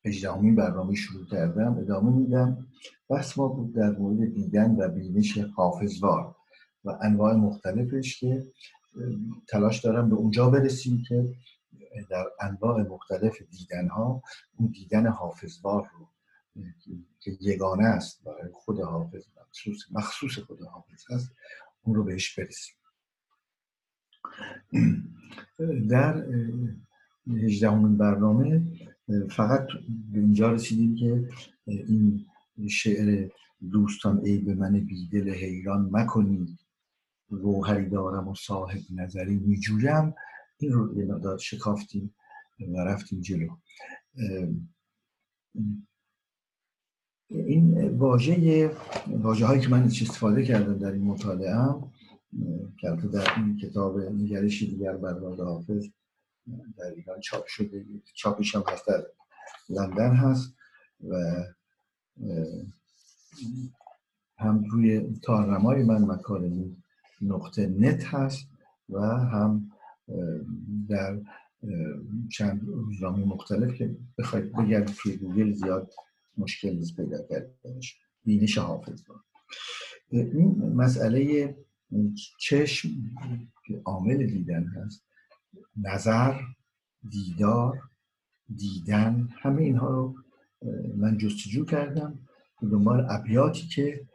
هجدهمین 0.08 0.56
برنامه 0.56 0.96
شروع 0.96 1.26
کردم 1.26 1.78
ادامه 1.78 2.18
میدم. 2.18 2.68
بحث 3.10 3.38
ما 3.38 3.48
بود 3.48 3.74
در 3.74 3.92
مورد 3.92 4.34
دیدن 4.34 4.72
و 4.72 4.88
بینش 4.88 5.38
حافظوار 5.38 6.36
و 6.86 6.98
انواع 7.02 7.36
مختلفش 7.36 8.20
که 8.20 8.48
تلاش 9.48 9.86
دارم 9.86 10.10
به 10.10 10.16
اونجا 10.16 10.50
برسیم 10.50 11.04
که 11.08 11.36
در 12.10 12.26
انواع 12.42 12.82
مختلف 12.82 13.42
دیدن 13.42 13.88
ها 13.88 14.22
اون 14.58 14.72
دیدن 14.72 15.08
حافظوار 15.08 15.90
رو 15.94 16.08
که 17.20 17.38
یگانه 17.42 17.84
است 17.84 18.24
برای 18.24 18.52
خود 18.54 18.80
حافظ 18.80 19.26
مخصوص, 19.42 19.78
مخصوص 19.92 20.40
خود 20.40 20.62
حافظ 20.62 21.12
هست 21.12 21.32
اون 21.84 21.96
رو 21.96 22.04
بهش 22.04 22.40
برسیم. 22.40 22.76
در 25.90 26.26
هجدهمین 27.28 27.98
برنامه 27.98 28.62
فقط 29.30 29.68
به 30.12 30.20
اینجا 30.20 30.52
رسیدیم 30.52 30.96
که 30.96 31.30
این 31.66 32.26
شعر 32.70 33.30
دوستان 33.72 34.22
ای 34.26 34.38
به 34.38 34.56
من 34.56 34.80
بیدل 34.80 35.30
حیران 35.30 35.90
مکنید 35.92 36.60
روحری 37.30 37.90
دارم 37.90 38.28
و 38.28 38.36
صاحب 38.36 38.80
نظری 38.96 39.36
میجویم. 39.36 40.14
این 40.60 40.72
رو 40.72 40.98
یه 40.98 41.06
مقدار 41.06 41.38
شکافتیم 41.38 42.16
و 42.60 42.78
رفتیم 42.78 43.22
جلو. 43.22 43.48
این 47.30 47.90
واژه 47.90 48.72
واژه 49.08 49.46
هایی 49.46 49.62
که 49.62 49.70
من 49.70 49.84
استفاده 49.84 50.46
کردم 50.46 50.78
در 50.78 50.92
این 50.92 51.04
مطالعه 51.04 51.56
هم 51.56 51.92
که 52.80 53.08
در 53.14 53.36
این 53.38 53.58
کتاب 53.58 54.00
نگرش 54.00 54.64
دیگر 54.64 54.98
بر 54.98 55.20
حافظ 55.44 55.88
در 56.78 56.86
ایران 56.96 57.20
چاپ 57.20 57.46
شده 57.46 57.86
چاپش 58.14 58.56
هم 58.56 58.64
هست 58.68 58.88
در 58.88 59.06
لندن 59.70 60.16
هست 60.16 60.56
و 61.10 61.44
هم 64.38 64.64
روی 64.72 65.20
تارنمای 65.24 65.84
من 65.84 66.02
مکارمی 66.02 66.84
نقطه 67.22 67.68
نت 67.68 68.04
هست 68.04 68.48
و 68.90 69.00
هم 69.02 69.72
در 70.90 71.22
چند 72.32 72.62
روزنامه 72.68 73.26
مختلف 73.26 73.74
که 73.74 73.96
بخواید 74.18 74.52
بگردید 74.52 74.96
توی 74.96 75.18
گوگل 75.18 75.54
زیاد 75.54 75.92
مشکل 76.38 76.70
نیست 76.70 76.96
پیدا 76.96 77.18
کردنش. 77.30 78.00
بینش 78.24 78.58
حافظ 78.58 79.04
این 80.10 80.74
مسئله 80.74 81.56
چشم 82.40 82.90
که 83.68 83.82
عامل 83.86 84.26
دیدن 84.26 84.64
هست 84.64 85.07
نظر 85.78 86.42
دیدار 87.10 87.82
دیدن 88.56 89.30
همه 89.42 89.62
اینها 89.62 89.90
رو 89.90 90.16
من 90.98 91.18
جستجو 91.18 91.66
کردم 91.66 92.20
به 92.62 92.68
دنبال 92.68 93.08
ابیاتی 93.10 93.68
که 93.68 94.08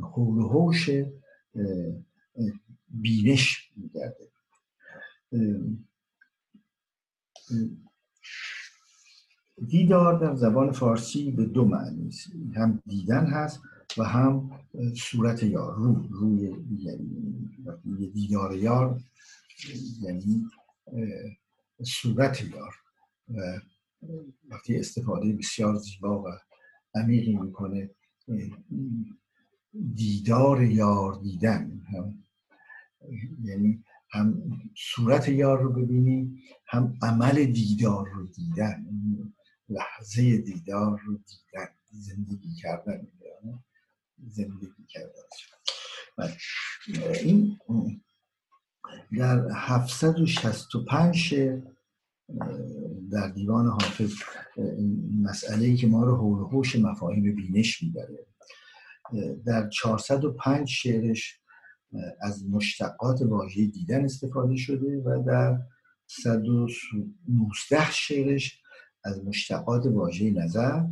حول 0.00 0.38
و 0.38 0.48
حوش 0.48 0.90
بینش 2.88 3.70
میگرده 3.76 4.28
دیدار 9.66 10.18
در 10.18 10.34
زبان 10.34 10.72
فارسی 10.72 11.30
به 11.30 11.44
دو 11.44 11.64
معنی 11.64 12.08
است. 12.08 12.28
هم 12.56 12.82
دیدن 12.86 13.26
هست 13.26 13.60
و 13.98 14.04
هم 14.04 14.50
صورت 14.96 15.42
یار 15.42 15.74
رو 15.74 16.06
روی 16.10 16.54
یعنی 16.78 18.10
دیدار 18.14 18.56
یار 18.56 19.00
یعنی 20.00 20.46
صورت 21.84 22.42
یار 22.42 22.74
و 23.28 23.60
وقتی 24.48 24.76
استفاده 24.76 25.32
بسیار 25.32 25.74
زیبا 25.74 26.22
و 26.22 26.26
عمیقی 26.94 27.36
می‌کنه 27.36 27.90
دیدار 29.94 30.62
یار 30.62 31.20
دیدن 31.22 31.80
هم 31.92 32.24
یعنی 33.42 33.84
هم 34.10 34.42
صورت 34.76 35.28
یار 35.28 35.62
رو 35.62 35.72
ببینی 35.72 36.42
هم 36.66 36.98
عمل 37.02 37.44
دیدار 37.44 38.08
رو 38.08 38.26
دیدن 38.26 38.86
لحظه 39.68 40.38
دیدار 40.38 41.00
رو 41.06 41.16
دیدن 41.18 41.68
زندگی 41.90 42.54
کردن 42.54 43.08
زندگی 44.26 44.84
کردن 44.88 45.22
بله. 46.18 46.36
این 47.22 47.58
در 49.18 49.48
765 49.52 51.34
در 53.10 53.28
دیوان 53.28 53.66
حافظ 53.66 54.14
مسئله 55.22 55.66
ای 55.66 55.76
که 55.76 55.86
ما 55.86 56.04
رو 56.04 56.16
حول 56.16 56.48
حوش 56.48 56.76
مفاهیم 56.76 57.34
بینش 57.34 57.82
می‌بره. 57.82 58.26
در 59.46 59.68
405 59.68 60.68
شعرش 60.68 61.40
از 62.20 62.48
مشتقات 62.48 63.22
واژه 63.22 63.66
دیدن 63.66 64.04
استفاده 64.04 64.56
شده 64.56 65.02
و 65.04 65.22
در 65.26 65.58
119 66.06 67.90
شعرش 67.90 68.62
از 69.04 69.24
مشتقات 69.24 69.86
واژه 69.86 70.30
نظر 70.30 70.82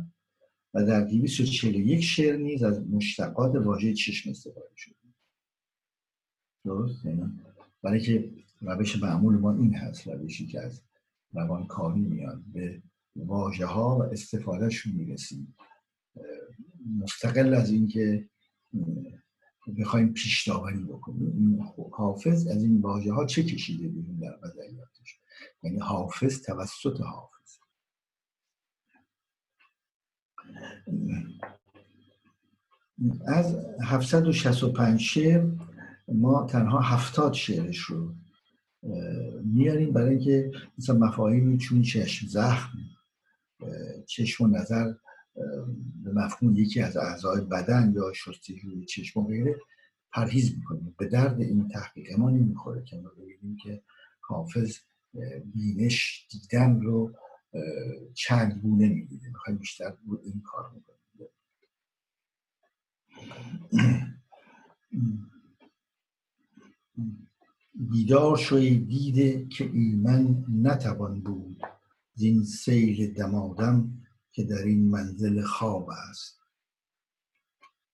و 0.73 0.85
در 0.85 1.01
241 1.01 2.03
شعر 2.03 2.37
نیز 2.37 2.63
از 2.63 2.81
مشتقات 2.89 3.55
واژه 3.55 3.93
چشم 3.93 4.29
استفاده 4.29 4.75
شده. 4.75 4.95
درست؟ 6.65 7.05
برای 7.83 7.99
که 7.99 8.31
روش 8.61 9.03
معمول 9.03 9.37
ما 9.37 9.53
این 9.53 9.75
هست 9.75 10.07
روشی 10.07 10.47
که 10.47 10.61
از 10.61 10.81
روانکاوی 11.33 12.01
میاد 12.01 12.41
به 12.53 12.81
واژه 13.15 13.65
ها 13.65 13.97
و 13.97 14.03
استفادهشون 14.03 14.93
می‌رسیم. 14.93 15.55
مستقل 16.99 17.53
از 17.53 17.71
اینکه 17.71 18.29
بخوایم 19.77 20.13
پیش 20.13 20.47
داوری 20.47 20.83
بکنیم 20.83 21.61
حافظ 21.91 22.47
از 22.47 22.63
این 22.63 22.81
واژه 22.81 23.13
ها 23.13 23.25
چه 23.25 23.43
کشیده 23.43 23.87
بیرون 23.87 24.19
در 24.19 24.37
غزلیاتش 24.37 25.19
یعنی 25.63 25.79
حافظ 25.79 26.41
توسط 26.41 27.01
حافظ. 27.01 27.57
از 33.27 33.55
765 33.81 35.01
شعر 35.01 35.51
ما 36.07 36.45
تنها 36.45 36.79
هفتاد 36.79 37.33
شعرش 37.33 37.77
رو 37.77 38.15
میاریم 39.43 39.93
برای 39.93 40.09
اینکه 40.09 40.51
مثلا 40.77 40.97
مفاهیمی 40.97 41.57
چون 41.57 41.81
چشم 41.81 42.27
زخم 42.27 42.77
چشم 44.07 44.43
و 44.43 44.47
نظر 44.47 44.93
به 46.03 46.13
مفهوم 46.13 46.55
یکی 46.55 46.81
از 46.81 46.97
اعضای 46.97 47.41
بدن 47.41 47.93
یا 47.95 48.13
شستشوی 48.13 48.85
چشم 48.85 49.19
و 49.19 49.27
غیره 49.27 49.55
پرهیز 50.11 50.55
می‌کنیم. 50.57 50.95
به 50.97 51.07
درد 51.07 51.41
این 51.41 51.67
تحقیق 51.67 52.19
ما 52.19 52.29
نمی‌خوره. 52.29 52.83
که 52.83 52.97
ما 52.97 53.09
ببینیم 53.09 53.57
که 53.63 53.81
حافظ 54.21 54.77
بینش 55.53 56.27
دیدن 56.31 56.81
رو 56.81 57.13
چند 58.13 58.59
گونه 58.61 58.89
می‌دیده 58.89 59.27
می‌خوایم 59.27 59.59
بیشتر 59.59 59.93
رو 60.07 60.19
این 60.23 60.41
کار 60.41 60.71
می‌کنیم 60.75 60.97
بیدار 67.79 68.37
شوی 68.37 68.77
دیده 68.77 69.45
که 69.45 69.71
ایمن 69.73 70.45
نتوان 70.49 71.21
بود 71.21 71.61
زین 72.13 72.43
سیل 72.43 73.13
دمادم 73.13 74.03
که 74.31 74.43
در 74.43 74.63
این 74.63 74.89
منزل 74.89 75.41
خواب 75.41 75.89
است. 75.89 76.39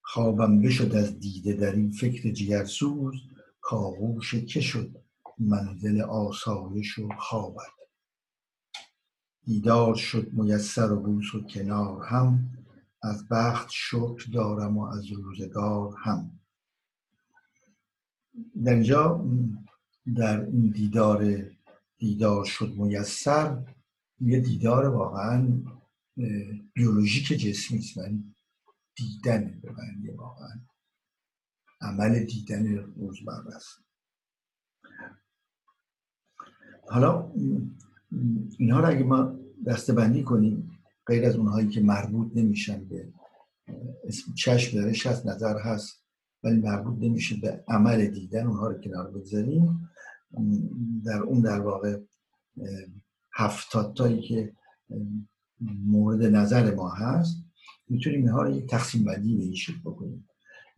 خوابم 0.01 0.61
بشد 0.61 0.95
از 0.95 1.19
دیده 1.19 1.53
در 1.53 1.71
این 1.71 1.91
فکر 1.91 2.31
جگرسوز 2.31 3.15
کاغوش 3.61 4.35
که 4.35 4.61
شد 4.61 5.03
منزل 5.39 6.01
آسایش 6.01 6.99
و 6.99 7.09
خوابت. 7.19 7.73
دیدار 9.43 9.95
شد 9.95 10.33
میسر 10.33 10.91
و 10.91 10.99
بوس 10.99 11.35
و 11.35 11.43
کنار 11.43 12.05
هم 12.05 12.49
از 13.01 13.27
بخت 13.27 13.67
شکر 13.71 14.29
دارم 14.33 14.77
و 14.77 14.83
از 14.83 15.11
روزگار 15.11 15.95
هم. 15.97 16.39
در 18.65 18.73
اینجا 18.73 19.25
در 20.15 20.45
این 20.45 20.69
دیدار 20.69 21.45
دیدار 21.97 22.45
شد 22.45 22.73
میسر 22.75 23.63
یه 24.19 24.39
دیدار 24.39 24.87
واقعا 24.87 25.61
بیولوژیک 26.73 27.39
جسمی 27.39 27.77
است. 27.77 27.97
من 27.97 28.23
دیدن 28.95 29.59
به 29.61 29.71
معنی 29.71 30.11
واقعا. 30.11 30.59
عمل 31.81 32.19
دیدن 32.19 32.75
روزمره 32.75 33.55
است. 33.55 33.79
حالا 36.89 37.31
اینها 38.57 38.79
رو 38.79 38.89
اگه 38.89 39.03
ما 39.03 39.39
دسته 39.67 40.23
کنیم 40.23 40.79
غیر 41.05 41.25
از 41.25 41.35
اونهایی 41.35 41.67
که 41.67 41.81
مربوط 41.81 42.31
نمیشن 42.35 42.85
به 42.85 43.13
اسم 44.03 44.33
چشم 44.33 44.81
درش 44.81 45.07
هست 45.07 45.25
نظر 45.25 45.59
هست 45.59 46.03
ولی 46.43 46.59
مربوط 46.59 47.03
نمیشه 47.03 47.35
به 47.35 47.63
عمل 47.67 48.05
دیدن 48.07 48.47
اونها 48.47 48.67
رو 48.67 48.81
کنار 48.81 49.11
بگذاریم. 49.11 49.89
در 51.05 51.21
اون 51.21 51.41
در 51.41 51.59
واقع 51.59 51.99
هفتاد 53.33 53.93
تایی 53.93 54.21
که 54.21 54.53
مورد 55.85 56.23
نظر 56.23 56.75
ما 56.75 56.89
هست 56.89 57.43
می‌تونیم 57.89 58.19
اینها 58.19 58.41
رو 58.41 58.55
یک 58.55 58.69
تقسیم 58.69 59.03
بندی 59.03 59.37
به 59.37 59.43
این 59.43 59.55
شکل 59.55 59.79
بکنیم. 59.85 60.29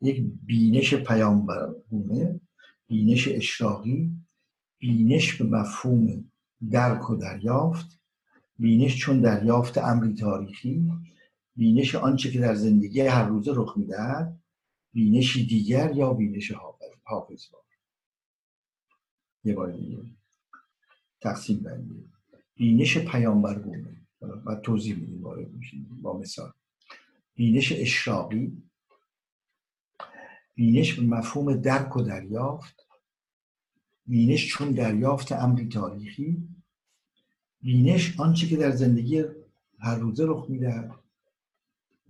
یک 0.01 0.23
بینش 0.45 0.95
پیامبرگونه 0.95 2.41
بینش 2.87 3.27
اشراقی 3.27 4.11
بینش 4.79 5.41
به 5.41 5.45
مفهوم 5.45 6.31
درک 6.71 7.09
و 7.09 7.15
دریافت 7.15 7.99
بینش 8.59 8.97
چون 8.97 9.21
دریافت 9.21 9.77
امری 9.77 10.13
تاریخی 10.13 10.91
بینش 11.55 11.95
آنچه 11.95 12.31
که 12.31 12.39
در 12.39 12.55
زندگی 12.55 13.01
هر 13.01 13.27
روزه 13.27 13.51
رخ 13.55 13.77
می‌دهد 13.77 14.39
بینشی 14.93 15.47
دیگر 15.47 15.95
یا 15.95 16.13
بینش 16.13 16.51
حافظ 17.03 17.49
بار 17.51 17.64
یه 19.45 19.53
بار 19.53 19.71
دیگه. 19.71 19.97
تقسیم 21.21 21.59
بندی. 21.59 22.05
بینش 22.55 22.97
پیامبرگونه 22.97 23.95
و 24.45 24.55
توضیح 24.55 24.95
میدیم 24.95 25.21
با 26.01 26.19
مثال. 26.19 26.51
بینش 27.35 27.71
اشراقی. 27.71 28.63
بینش 30.55 30.93
به 30.93 31.05
مفهوم 31.05 31.55
درک 31.55 31.97
و 31.97 32.01
دریافت. 32.01 32.87
بینش 34.05 34.47
چون 34.47 34.71
دریافت 34.71 35.31
امری 35.31 35.67
تاریخی. 35.67 36.47
بینش 37.61 38.19
آنچه 38.19 38.47
که 38.47 38.57
در 38.57 38.71
زندگی 38.71 39.23
هر 39.79 39.95
روزه 39.95 40.25
رخ 40.27 40.45
می‌دهد 40.49 40.91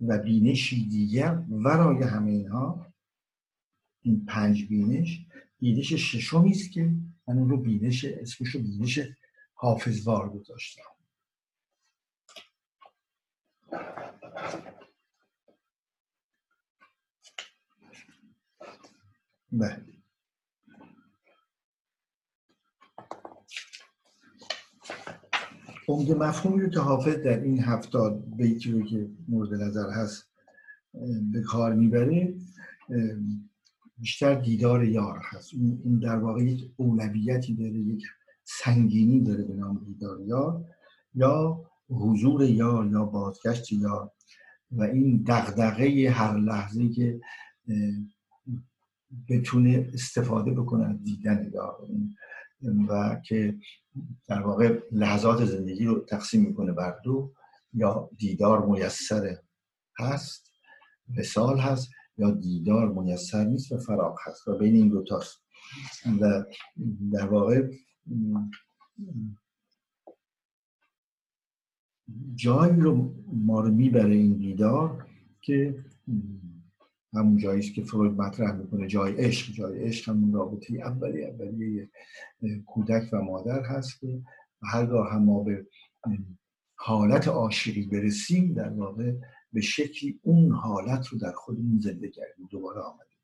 و 0.00 0.18
بینشی 0.18 0.88
دیگر 0.88 1.42
ورای 1.50 2.02
همه 2.02 2.30
اینها. 2.30 2.86
این 4.02 4.26
پنج 4.26 4.66
بینش. 4.66 5.26
بینش 5.58 5.92
ششمی 5.92 6.50
است 6.50 6.72
که 6.72 6.94
من 7.28 7.38
اون 7.38 7.48
رو 7.48 7.56
بینش 7.56 8.04
اسمش 8.04 8.48
رو 8.48 8.60
بینش 8.60 9.00
حافظوار 9.54 10.30
گذاشتم. 10.30 10.82
بله. 19.52 19.86
عمده 25.88 26.14
مفهومی 26.14 26.62
رو 26.62 26.68
که 26.68 26.80
حافظ 26.80 27.14
در 27.14 27.40
این 27.40 27.62
هفتاد 27.62 28.24
بیتی 28.36 28.72
رو 28.72 28.82
که 28.82 29.08
مورد 29.28 29.54
نظر 29.54 29.90
هست 29.90 30.30
به 31.32 31.42
کار 31.42 31.74
می‌بره 31.74 32.34
بیشتر 33.98 34.34
دیدار 34.34 34.84
یار 34.84 35.20
هست. 35.22 35.54
این 35.54 35.98
در 35.98 36.16
واقع 36.16 36.42
یک 36.44 36.72
اولویتی 36.76 37.54
داره 37.54 37.78
یک 37.78 38.02
سنگینی 38.44 39.20
داره 39.20 39.44
به 39.44 39.54
نام 39.54 39.84
دیدار 39.84 40.20
یار 40.20 40.64
یا 41.14 41.64
حضور 41.88 42.42
یار 42.42 42.86
یا 42.86 43.04
بازگشت 43.04 43.72
یار. 43.72 44.10
و 44.70 44.82
این 44.82 45.24
دغدغه 45.26 46.10
هر 46.10 46.38
لحظه 46.38 46.88
که 46.88 47.20
بتونه 49.28 49.90
استفاده 49.94 50.50
بکنه 50.50 50.86
از 50.86 51.04
دیدن 51.04 51.50
یار. 51.54 51.88
و 52.88 53.20
که 53.24 53.58
در 54.28 54.42
واقع 54.42 54.80
لحظات 54.92 55.44
زندگی 55.44 55.84
رو 55.84 56.00
تقسیم 56.00 56.42
می‌کنه 56.46 56.72
بر 56.72 56.96
دو 57.04 57.32
یا 57.72 58.10
دیدار 58.18 58.66
میسر 58.66 59.36
هست 59.98 60.52
وسال 61.18 61.58
هست 61.58 61.90
یا 62.18 62.30
دیدار 62.30 62.92
میسر 62.92 63.44
نیست 63.44 63.72
و 63.72 63.78
فراغ 63.78 64.18
هست 64.26 64.48
و 64.48 64.58
بین 64.58 64.74
این 64.74 64.88
دوتاست 64.88 65.46
و 66.20 66.44
در 67.12 67.26
واقع 67.26 67.70
جایی 72.34 72.80
رو 72.80 73.14
ما 73.32 73.60
رو 73.60 73.70
می‌بره 73.70 74.14
این 74.14 74.32
دیدار 74.32 75.06
که 75.40 75.84
همون 77.14 77.36
جایی 77.36 77.62
که 77.62 77.82
فروید 77.82 78.12
مطرح 78.12 78.52
می‌کنه 78.52 78.86
جای 78.86 79.12
عشق. 79.12 79.52
جای 79.52 79.84
عشق 79.84 80.08
همون 80.08 80.32
رابطه 80.32 80.74
اولی 80.74 81.24
اولیه 81.24 81.90
کودک 82.66 83.08
و 83.12 83.22
مادر 83.22 83.62
هست 83.62 84.00
که 84.00 84.22
هرگاه 84.62 85.12
هم 85.12 85.22
ما 85.22 85.42
به 85.42 85.66
حالت 86.74 87.28
عاشقی 87.28 87.86
برسیم 87.86 88.54
در 88.54 88.68
واقع 88.68 89.12
به 89.56 89.62
شکلی 89.62 90.20
اون 90.22 90.52
حالت 90.52 91.06
رو 91.06 91.18
در 91.18 91.32
خودمون 91.32 91.78
زنده 91.78 92.08
کردیم 92.08 92.48
دوباره 92.50 92.80
آمدیم. 92.80 93.20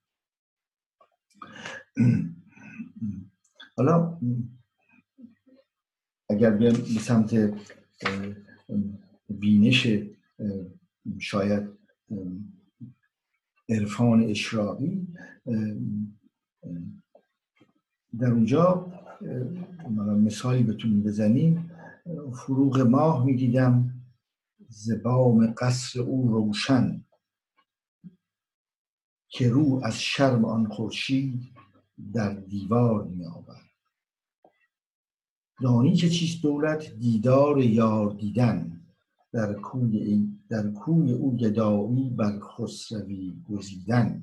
حالا 3.77 4.19
اگر 6.31 6.51
به 6.51 6.73
سمت 7.01 7.55
بینش 9.29 9.89
شاید 11.19 11.69
عرفان 13.69 14.23
اشراقی 14.23 15.09
در 18.19 18.31
اونجا 18.31 18.93
مثالی 20.17 20.63
بتونیم 20.63 21.03
بزنیم. 21.03 21.71
فروغ 22.35 22.81
ماه 22.81 23.27
می‌دیدم. 23.27 23.92
زبام 24.73 25.55
قصر 25.59 26.01
او 26.01 26.29
روشن 26.29 27.05
که 29.29 29.51
رو 29.51 29.81
از 29.85 30.01
شرم 30.01 30.45
آن 30.45 30.67
خورشید 30.67 31.53
در 32.13 32.35
دیوار 32.35 33.05
می 33.05 33.27
آورد 33.27 33.63
دانی 35.63 35.95
که 35.95 36.09
چیست 36.09 36.43
دولت؟ 36.43 36.93
دیدار 36.93 37.59
یار 37.59 38.11
دیدن. 38.11 38.81
در 39.33 39.55
کوی, 39.55 40.29
در 40.49 40.71
کوی 40.71 41.13
او 41.13 41.37
گدایی 41.37 42.11
بر 42.11 42.41
خسروی 42.41 43.43
گزیدن. 43.49 44.23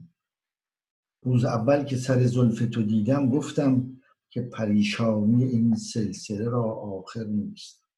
روز 1.21 1.45
اول 1.45 1.83
که 1.83 1.97
سر 1.97 2.25
زلف 2.25 2.69
تو 2.69 2.83
دیدم 2.83 3.29
گفتم 3.29 3.97
که 4.29 4.41
پریشانی 4.41 5.43
این 5.43 5.75
سلسله 5.75 6.49
را 6.49 6.63
آخر 6.73 7.23
نیست. 7.23 7.88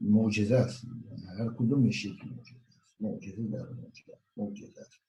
معجزه 0.00 0.56
است 0.56 0.84
هر 1.38 1.48
کدوم 1.48 1.86
یک 1.86 2.06
معجزه 3.00 3.42
است 3.42 3.52
در 3.52 3.66
معجزه 4.36 4.80
است. 4.80 5.00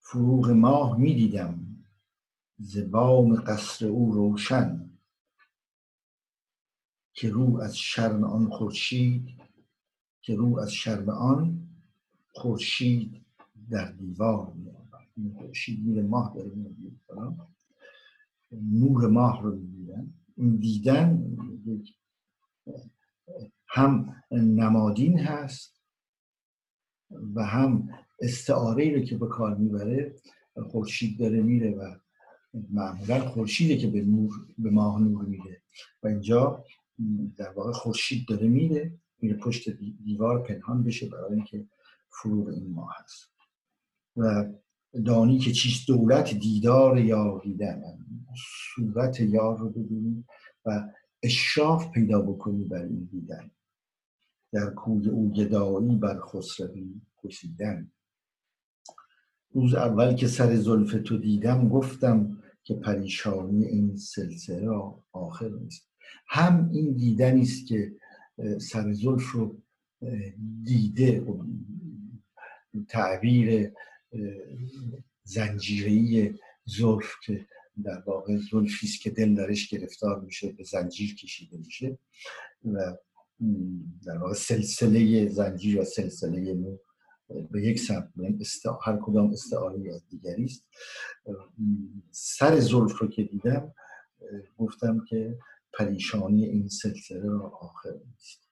فروغ 0.00 0.50
ماه 0.50 0.98
می‌دیدم. 0.98 1.66
زبام 2.58 3.36
قصر 3.36 3.86
او 3.86 4.12
روشن. 4.12 4.90
که 7.12 7.30
رو 7.30 7.60
از 7.60 7.76
شرم 7.76 8.24
آن 8.24 8.50
خورشید 8.50 9.28
که 10.20 10.36
رو 10.36 10.58
از 10.58 10.72
شرم 10.72 11.08
آن 11.08 11.68
خورشید 12.32 13.24
در 13.70 13.92
دیوار 13.92 14.52
می 15.16 15.34
خورشید 15.34 15.84
میره 15.86 16.02
ماه 16.02 16.32
داره 16.34 16.52
نور 18.52 19.08
ماه 19.08 19.42
رو 19.42 19.56
می‌بینن 19.56 20.14
این 20.36 20.56
دیدن 20.56 21.36
هم 23.74 24.22
نمادین 24.30 25.18
هست 25.18 25.82
و 27.34 27.44
هم 27.44 27.88
استعاره 28.20 28.96
رو 28.96 29.00
که 29.00 29.16
به 29.16 29.26
کار 29.26 29.54
می‌بره 29.54 30.14
خورشید 30.70 31.18
داره 31.18 31.42
میره 31.42 31.70
و 31.70 31.94
معمولا 32.70 33.20
خورشیده 33.20 33.76
که 33.76 33.86
به 33.86 34.02
نور 34.02 34.32
به 34.58 34.70
ماه 34.70 35.00
نور 35.00 35.24
میده 35.24 35.62
و 36.02 36.06
اینجا 36.06 36.64
در 37.36 37.50
واقع 37.50 37.72
خورشید 37.72 38.28
داره 38.28 38.48
میره 38.48 38.92
میره 39.20 39.36
پشت 39.36 39.70
دیوار 40.04 40.42
پنهان 40.42 40.84
بشه 40.84 41.08
برای 41.08 41.34
اینکه 41.34 41.66
فروغ 42.10 42.48
این 42.48 42.70
ماه 42.70 42.94
هست. 43.04 43.30
و 44.16 44.52
دانی 45.04 45.38
که 45.38 45.52
چیست 45.52 45.88
دولت 45.88 46.34
دیدار 46.34 46.98
یار 46.98 47.40
دیدن 47.42 47.82
صورت 48.74 49.20
یار 49.20 49.58
رو 49.58 49.70
ببینی 49.70 50.24
و 50.64 50.88
اشراف 51.22 51.90
پیدا 51.90 52.22
بکنی 52.22 52.64
بر 52.64 52.82
این 52.82 53.08
دیدن. 53.12 53.50
در 54.54 54.70
کوی 54.70 55.08
او 55.08 55.32
گدایی 55.32 55.96
بر 55.96 56.20
خسروی 56.20 57.00
کشیدن 57.24 57.90
روز 59.50 59.74
اول 59.74 60.14
که 60.14 60.26
سر 60.26 60.56
زلف 60.56 61.02
تو 61.04 61.18
دیدم 61.18 61.68
گفتم 61.68 62.42
که 62.64 62.74
پریشانی 62.74 63.64
این 63.64 63.96
سلسله 63.96 64.64
را 64.64 65.04
آخر 65.12 65.48
نیست. 65.48 65.88
هم 66.28 66.70
این 66.72 66.92
دیدنی 66.92 67.42
است 67.42 67.66
که 67.66 67.92
سر 68.58 68.92
زلف 68.92 69.32
رو 69.32 69.62
دیده 70.64 71.26
تعبیر 72.88 73.72
زنجیری 75.22 76.34
زلف 76.64 77.12
که 77.26 77.46
در 77.84 78.02
واقع 78.06 78.36
زلفی 78.36 78.86
است 78.86 79.00
که 79.00 79.10
دل 79.10 79.34
درش 79.34 79.68
گرفتار 79.68 80.20
میشه 80.20 80.52
به 80.52 80.64
زنجیر 80.64 81.14
کشیده 81.14 81.56
میشه 81.56 81.98
و 82.64 82.96
در 84.06 84.18
واقع 84.18 84.32
سلسله 84.32 85.28
زنجیر 85.28 85.80
و 85.80 85.84
سلسله 85.84 86.54
مو 86.54 86.78
به 87.50 87.62
یک 87.62 87.80
سمت 87.80 88.12
هر 88.82 88.98
کدام 89.02 89.30
استعاری 89.30 89.90
از 89.90 90.08
دیگری 90.08 90.44
است 90.44 90.66
سر 92.10 92.60
زلف 92.60 92.98
رو 92.98 93.08
که 93.08 93.24
دیدم 93.24 93.74
گفتم 94.58 95.04
که 95.08 95.38
پریشانی 95.72 96.44
این 96.44 96.68
سلسله 96.68 97.28
را 97.28 97.48
آخر 97.48 97.92
نیست 98.06 98.50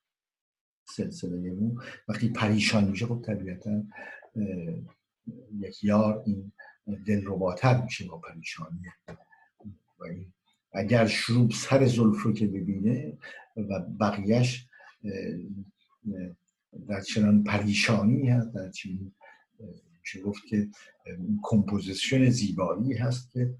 سلسله 0.85 1.51
مو 1.51 1.81
وقتی 2.09 2.29
پریشان 2.29 2.85
میشه 2.85 3.07
خب 3.07 3.23
طبیعتا 3.27 3.83
یک 5.59 5.85
یار 5.85 6.23
این 6.27 6.53
دل 7.07 7.23
رباتر 7.27 7.83
میشه 7.83 8.07
با 8.07 8.19
پریشانی 8.19 8.83
و 9.99 10.05
اگر 10.73 11.07
شروع 11.07 11.51
سر 11.51 11.87
زلف 11.87 12.23
رو 12.23 12.33
که 12.33 12.47
ببینه 12.47 13.19
و 13.57 13.81
بقیهش 14.01 14.67
در 16.89 17.01
چنان 17.01 17.45
پریشانی 17.45 18.29
هست 18.29 18.55
در 18.55 18.71
چنین 18.71 19.13
میشه 20.01 20.23
گفت 20.23 20.47
که 20.47 20.69
composition 21.43 22.31
زیبایی 22.31 22.95
هست 22.95 23.33
که 23.33 23.55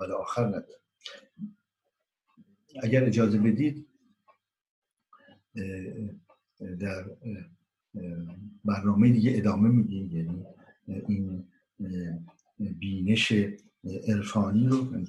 اول 0.00 0.12
آخر 0.12 0.46
نداره. 0.46 0.80
اگر 2.82 3.04
اجازه 3.04 3.38
بدید 3.38 3.86
در 6.80 7.16
برنامه 8.64 9.08
دیگه 9.08 9.32
ادامه 9.36 9.68
میدیم 9.68 10.10
یعنی 10.12 10.44
این 11.08 11.48
بینش 12.58 13.32
عرفانی 14.08 14.68
رو 14.68 15.04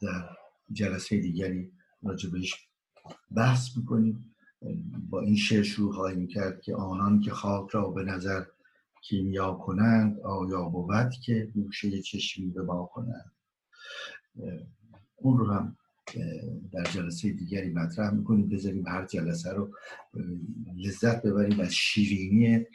در 0.00 0.36
جلسه 0.72 1.20
دیگری 1.20 1.72
راجبش 2.02 2.67
بحث 3.36 3.76
می‌کنیم. 3.76 4.34
با 5.10 5.20
این 5.20 5.36
شعر 5.36 5.62
شروع 5.62 5.94
خواهیم 5.94 6.26
کرد 6.26 6.60
که 6.60 6.74
آنان 6.74 7.20
که 7.20 7.30
خاک 7.30 7.70
را 7.70 7.90
به 7.90 8.02
نظر 8.02 8.44
کیمیا 9.02 9.54
کنند 9.54 10.20
آیا 10.20 10.62
بود 10.64 11.10
که 11.24 11.50
گوشه 11.54 12.02
چشمی 12.02 12.50
به 12.50 12.62
ما 12.62 12.90
کنند؟ 12.94 13.32
اون 15.16 15.38
رو 15.38 15.52
هم 15.52 15.76
در 16.72 16.84
جلسه 16.84 17.32
دیگری 17.32 17.72
مطرح 17.72 18.10
می‌کنیم. 18.10 18.48
بذاریم 18.48 18.86
هر 18.86 19.06
جلسه 19.06 19.52
رو 19.52 19.74
لذت 20.76 21.22
ببریم 21.22 21.60
از 21.60 21.74
شیرینی 21.74 22.66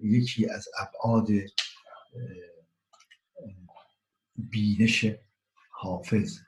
یکی 0.00 0.48
از 0.48 0.68
ابعاد 0.78 1.28
بینش 4.36 5.06
حافظ. 5.70 6.38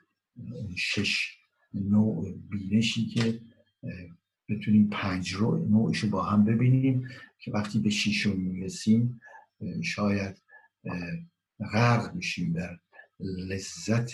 شش 0.77 1.37
نوع 1.73 2.31
بینشی 2.49 3.05
که 3.05 3.41
بتونیم 4.49 4.89
پنج 4.91 5.33
رو 5.33 5.65
نوعش 5.69 5.99
رو 5.99 6.09
با 6.09 6.23
هم 6.23 6.45
ببینیم 6.45 7.07
که 7.39 7.51
وقتی 7.51 7.79
به 7.79 7.89
شیشم 7.89 8.39
می‌رسیم 8.39 9.21
شاید 9.83 10.41
غرق 11.73 12.17
بشیم 12.17 12.53
در 12.53 12.79
لذت 13.19 14.11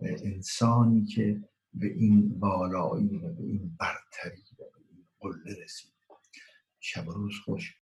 انسانی 0.00 1.04
که 1.04 1.40
به 1.74 1.86
این 1.86 2.38
بالایی 2.38 3.16
و 3.16 3.32
به 3.34 3.42
این 3.42 3.76
برتری 3.80 4.42
و 4.52 4.56
به 4.56 4.80
این 4.90 5.06
قله 5.20 5.64
رسید 5.64 5.92
شب 6.80 7.08
روز 7.08 7.34
خوش. 7.44 7.81